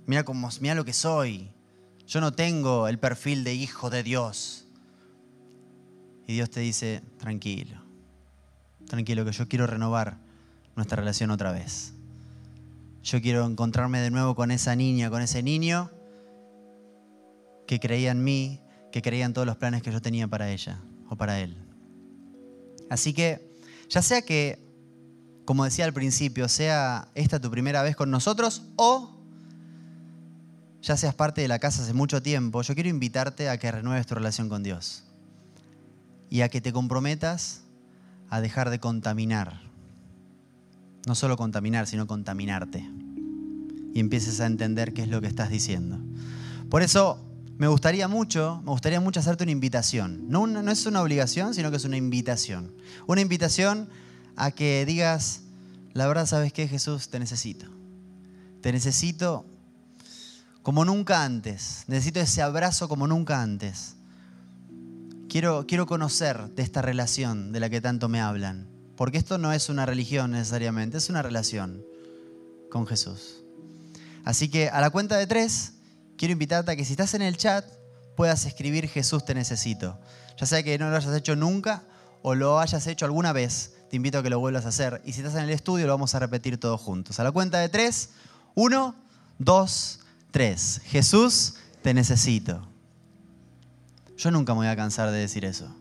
mira, 0.06 0.24
cómo, 0.24 0.48
mira 0.60 0.74
lo 0.74 0.84
que 0.84 0.94
soy, 0.94 1.50
yo 2.06 2.20
no 2.20 2.32
tengo 2.32 2.88
el 2.88 2.98
perfil 2.98 3.44
de 3.44 3.54
hijo 3.54 3.90
de 3.90 4.02
Dios. 4.02 4.64
Y 6.26 6.34
Dios 6.34 6.50
te 6.50 6.60
dice, 6.60 7.02
tranquilo, 7.18 7.82
tranquilo, 8.86 9.24
que 9.24 9.32
yo 9.32 9.48
quiero 9.48 9.66
renovar 9.66 10.18
nuestra 10.74 10.96
relación 10.96 11.30
otra 11.30 11.52
vez. 11.52 11.92
Yo 13.02 13.20
quiero 13.20 13.46
encontrarme 13.46 14.00
de 14.00 14.10
nuevo 14.10 14.34
con 14.34 14.50
esa 14.50 14.74
niña, 14.76 15.10
con 15.10 15.22
ese 15.22 15.42
niño 15.42 15.90
que 17.68 17.78
creía 17.78 18.10
en 18.10 18.24
mí, 18.24 18.62
que 18.90 19.02
creía 19.02 19.26
en 19.26 19.34
todos 19.34 19.46
los 19.46 19.58
planes 19.58 19.82
que 19.82 19.92
yo 19.92 20.00
tenía 20.00 20.26
para 20.26 20.50
ella 20.50 20.80
o 21.10 21.16
para 21.16 21.38
él. 21.38 21.54
Así 22.88 23.12
que, 23.12 23.46
ya 23.90 24.00
sea 24.00 24.22
que, 24.22 24.58
como 25.44 25.64
decía 25.64 25.84
al 25.84 25.92
principio, 25.92 26.48
sea 26.48 27.08
esta 27.14 27.38
tu 27.38 27.50
primera 27.50 27.82
vez 27.82 27.94
con 27.94 28.10
nosotros 28.10 28.62
o 28.76 29.14
ya 30.80 30.96
seas 30.96 31.14
parte 31.14 31.42
de 31.42 31.48
la 31.48 31.58
casa 31.58 31.82
hace 31.82 31.92
mucho 31.92 32.22
tiempo, 32.22 32.62
yo 32.62 32.74
quiero 32.74 32.88
invitarte 32.88 33.50
a 33.50 33.58
que 33.58 33.70
renueves 33.70 34.06
tu 34.06 34.14
relación 34.14 34.48
con 34.48 34.62
Dios 34.62 35.04
y 36.30 36.40
a 36.40 36.48
que 36.48 36.62
te 36.62 36.72
comprometas 36.72 37.64
a 38.30 38.40
dejar 38.40 38.70
de 38.70 38.80
contaminar. 38.80 39.60
No 41.06 41.14
solo 41.14 41.36
contaminar, 41.36 41.86
sino 41.86 42.06
contaminarte. 42.06 42.88
Y 43.92 44.00
empieces 44.00 44.40
a 44.40 44.46
entender 44.46 44.94
qué 44.94 45.02
es 45.02 45.08
lo 45.08 45.20
que 45.20 45.26
estás 45.26 45.50
diciendo. 45.50 45.98
Por 46.70 46.82
eso 46.82 47.27
me 47.58 47.66
gustaría 47.66 48.06
mucho, 48.06 48.62
me 48.64 48.70
gustaría 48.70 49.00
mucho 49.00 49.18
hacerte 49.18 49.42
una 49.42 49.50
invitación. 49.50 50.28
No, 50.28 50.46
no 50.46 50.70
es 50.70 50.86
una 50.86 51.02
obligación, 51.02 51.54
sino 51.54 51.70
que 51.70 51.76
es 51.76 51.84
una 51.84 51.96
invitación. 51.96 52.72
Una 53.08 53.20
invitación 53.20 53.88
a 54.36 54.52
que 54.52 54.86
digas, 54.86 55.40
la 55.92 56.06
verdad, 56.06 56.26
¿sabes 56.26 56.52
qué, 56.52 56.68
Jesús? 56.68 57.08
Te 57.08 57.18
necesito. 57.18 57.66
Te 58.60 58.70
necesito 58.70 59.44
como 60.62 60.84
nunca 60.84 61.24
antes. 61.24 61.82
Necesito 61.88 62.20
ese 62.20 62.42
abrazo 62.42 62.88
como 62.88 63.08
nunca 63.08 63.42
antes. 63.42 63.96
Quiero, 65.28 65.66
quiero 65.66 65.86
conocer 65.86 66.50
de 66.54 66.62
esta 66.62 66.80
relación 66.80 67.50
de 67.50 67.58
la 67.58 67.68
que 67.68 67.80
tanto 67.80 68.08
me 68.08 68.20
hablan. 68.20 68.68
Porque 68.96 69.18
esto 69.18 69.36
no 69.36 69.52
es 69.52 69.68
una 69.68 69.84
religión 69.84 70.30
necesariamente, 70.30 70.98
es 70.98 71.10
una 71.10 71.22
relación 71.22 71.82
con 72.70 72.86
Jesús. 72.86 73.42
Así 74.24 74.48
que 74.48 74.68
a 74.68 74.80
la 74.80 74.90
cuenta 74.90 75.16
de 75.16 75.26
tres, 75.26 75.72
quiero 76.18 76.32
invitarte 76.32 76.72
a 76.72 76.76
que 76.76 76.84
si 76.84 76.92
estás 76.92 77.14
en 77.14 77.22
el 77.22 77.36
chat 77.36 77.64
puedas 78.16 78.44
escribir 78.44 78.88
Jesús 78.88 79.24
te 79.24 79.34
necesito. 79.34 79.98
Ya 80.36 80.44
sea 80.44 80.62
que 80.62 80.76
no 80.76 80.90
lo 80.90 80.96
hayas 80.96 81.14
hecho 81.16 81.36
nunca 81.36 81.84
o 82.22 82.34
lo 82.34 82.58
hayas 82.58 82.86
hecho 82.86 83.06
alguna 83.06 83.32
vez, 83.32 83.74
te 83.88 83.96
invito 83.96 84.18
a 84.18 84.22
que 84.22 84.28
lo 84.28 84.40
vuelvas 84.40 84.66
a 84.66 84.68
hacer. 84.68 85.00
Y 85.04 85.12
si 85.12 85.20
estás 85.20 85.36
en 85.36 85.44
el 85.44 85.50
estudio 85.50 85.86
lo 85.86 85.92
vamos 85.92 86.14
a 86.14 86.18
repetir 86.18 86.58
todos 86.58 86.80
juntos. 86.80 87.18
A 87.20 87.24
la 87.24 87.32
cuenta 87.32 87.58
de 87.60 87.68
tres, 87.68 88.10
uno, 88.54 88.96
dos, 89.38 90.00
tres. 90.32 90.82
Jesús 90.84 91.54
te 91.82 91.94
necesito. 91.94 92.68
Yo 94.16 94.32
nunca 94.32 94.52
me 94.52 94.58
voy 94.58 94.66
a 94.66 94.76
cansar 94.76 95.12
de 95.12 95.18
decir 95.18 95.44
eso, 95.44 95.72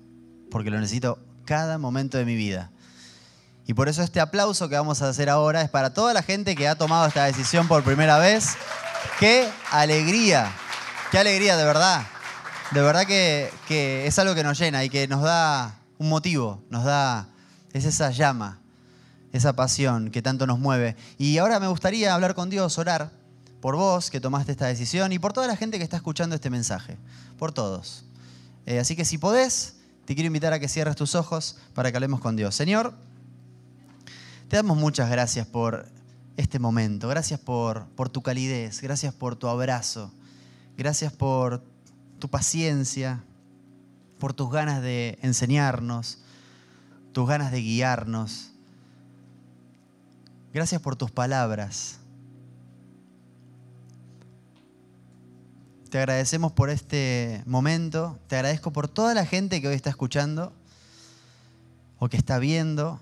porque 0.52 0.70
lo 0.70 0.80
necesito 0.80 1.18
cada 1.46 1.80
momento 1.80 2.20
de 2.20 2.26
mi 2.26 2.36
vida. 2.36 2.70
Y 3.66 3.74
por 3.74 3.90
eso 3.90 4.04
este 4.04 4.20
aplauso 4.20 4.70
que 4.70 4.76
vamos 4.76 5.02
a 5.02 5.10
hacer 5.10 5.30
ahora 5.30 5.62
es 5.62 5.70
para 5.70 5.94
toda 5.94 6.14
la 6.14 6.22
gente 6.22 6.56
que 6.56 6.68
ha 6.68 6.76
tomado 6.76 7.08
esta 7.08 7.26
decisión 7.26 7.68
por 7.68 7.84
primera 7.84 8.20
vez. 8.20 8.56
¡Qué 9.20 9.50
alegría! 9.72 10.52
¡Qué 11.12 11.20
alegría, 11.20 11.58
de 11.58 11.64
verdad! 11.64 12.06
De 12.72 12.82
verdad 12.82 13.06
que, 13.06 14.06
es 14.06 14.20
algo 14.20 14.36
que 14.36 14.44
nos 14.44 14.60
llena 14.60 14.84
y 14.84 14.90
que 14.90 15.08
nos 15.08 15.22
da 15.22 15.80
un 15.98 16.10
motivo, 16.10 16.62
nos 16.70 16.84
da, 16.84 17.30
es 17.72 17.86
esa 17.86 18.12
llama, 18.12 18.60
esa 19.32 19.54
pasión 19.54 20.12
que 20.12 20.22
tanto 20.22 20.46
nos 20.46 20.60
mueve. 20.60 20.98
Y 21.18 21.38
ahora 21.38 21.60
me 21.60 21.68
gustaría 21.68 22.14
hablar 22.14 22.36
con 22.36 22.50
Dios, 22.50 22.78
orar 22.78 23.12
por 23.62 23.76
vos 23.78 24.12
que 24.12 24.20
tomaste 24.20 24.52
esta 24.52 24.68
decisión 24.68 25.12
y 25.14 25.20
por 25.20 25.32
toda 25.34 25.48
la 25.48 25.56
gente 25.56 25.78
que 25.78 25.84
está 25.84 25.96
escuchando 25.96 26.36
este 26.36 26.50
mensaje, 26.50 26.98
por 27.40 27.54
todos. 27.54 28.04
Eh, 28.66 28.80
así 28.80 28.96
que 28.98 29.06
si 29.06 29.18
podés, 29.18 29.78
te 30.06 30.14
quiero 30.14 30.28
invitar 30.28 30.52
a 30.52 30.60
que 30.60 30.68
cierres 30.68 30.98
tus 30.98 31.16
ojos 31.16 31.58
para 31.74 31.90
que 31.90 31.98
hablemos 31.98 32.20
con 32.20 32.36
Dios. 32.36 32.54
Señor, 32.54 32.94
te 34.50 34.58
damos 34.58 34.78
muchas 34.78 35.10
gracias 35.10 35.48
por 35.48 35.88
este 36.38 36.60
momento, 36.60 37.08
gracias 37.08 37.40
por, 37.40 37.88
por 37.90 38.10
tu 38.10 38.22
calidez, 38.22 38.82
gracias 38.82 39.14
por 39.14 39.36
tu 39.36 39.48
abrazo, 39.48 40.12
gracias 40.78 41.12
por 41.12 41.64
tu 42.20 42.30
paciencia, 42.30 43.24
por 44.20 44.34
tus 44.34 44.52
ganas 44.52 44.82
de 44.82 45.18
enseñarnos, 45.22 46.20
tus 47.12 47.28
ganas 47.28 47.52
de 47.52 47.62
guiarnos. 47.62 48.52
Gracias 50.54 50.82
por 50.82 50.96
tus 50.96 51.12
palabras. 51.12 52.00
Te 55.90 56.00
agradecemos 56.00 56.52
por 56.52 56.70
este 56.70 57.44
momento. 57.46 58.20
Te 58.28 58.36
agradezco 58.36 58.72
por 58.72 58.88
toda 58.88 59.14
la 59.14 59.26
gente 59.26 59.62
que 59.62 59.68
hoy 59.68 59.76
está 59.76 59.90
escuchando 59.90 60.54
o 62.00 62.10
que 62.10 62.18
está 62.18 62.40
viendo. 62.40 63.00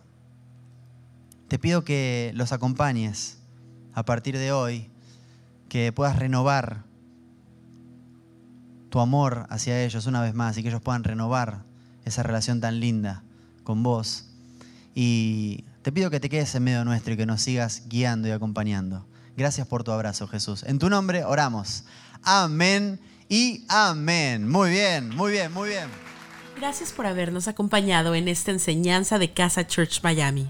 Te 1.48 1.60
pido 1.60 1.84
que 1.84 2.32
los 2.36 2.52
acompañes 2.52 3.38
a 3.94 4.04
partir 4.04 4.38
de 4.38 4.52
hoy, 4.52 4.90
que 5.70 5.92
puedas 5.92 6.18
renovar 6.18 6.84
tu 8.90 9.00
amor 9.00 9.46
hacia 9.50 9.84
ellos 9.84 10.08
una 10.08 10.22
vez 10.22 10.34
más 10.34 10.58
y 10.58 10.64
que 10.64 10.70
ellos 10.70 10.82
puedan 10.82 11.04
renovar 11.04 11.64
esa 12.06 12.24
relación 12.24 12.62
tan 12.62 12.80
linda 12.80 13.24
con 13.64 13.84
vos. 13.84 14.30
Y 14.94 15.66
te 15.82 15.92
pido 15.92 16.10
que 16.10 16.20
te 16.20 16.30
quedes 16.30 16.56
en 16.56 16.64
medio 16.64 16.86
nuestro 16.86 17.14
y 17.14 17.18
que 17.18 17.26
nos 17.26 17.42
sigas 17.42 17.84
guiando 17.90 18.28
y 18.28 18.32
acompañando. 18.32 19.06
Gracias 19.36 19.68
por 19.68 19.84
tu 19.84 19.92
abrazo, 19.92 20.28
Jesús. 20.28 20.64
En 20.64 20.80
tu 20.80 20.90
nombre 20.90 21.26
oramos. 21.26 21.84
Amén 22.24 23.00
y 23.28 23.66
amén. 23.68 24.50
Muy 24.50 24.70
bien, 24.72 25.10
muy 25.10 25.32
bien, 25.32 25.52
muy 25.52 25.70
bien. 25.70 25.90
Gracias 26.58 26.94
por 26.94 27.06
habernos 27.06 27.48
acompañado 27.48 28.16
en 28.16 28.30
esta 28.30 28.52
enseñanza 28.52 29.20
de 29.20 29.34
Casa 29.34 29.68
Church 29.68 30.02
Miami. 30.02 30.50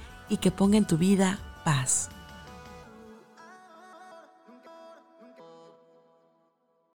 y 0.31 0.37
que 0.37 0.49
ponga 0.49 0.77
en 0.77 0.85
tu 0.85 0.97
vida 0.97 1.37
paz. 1.63 2.09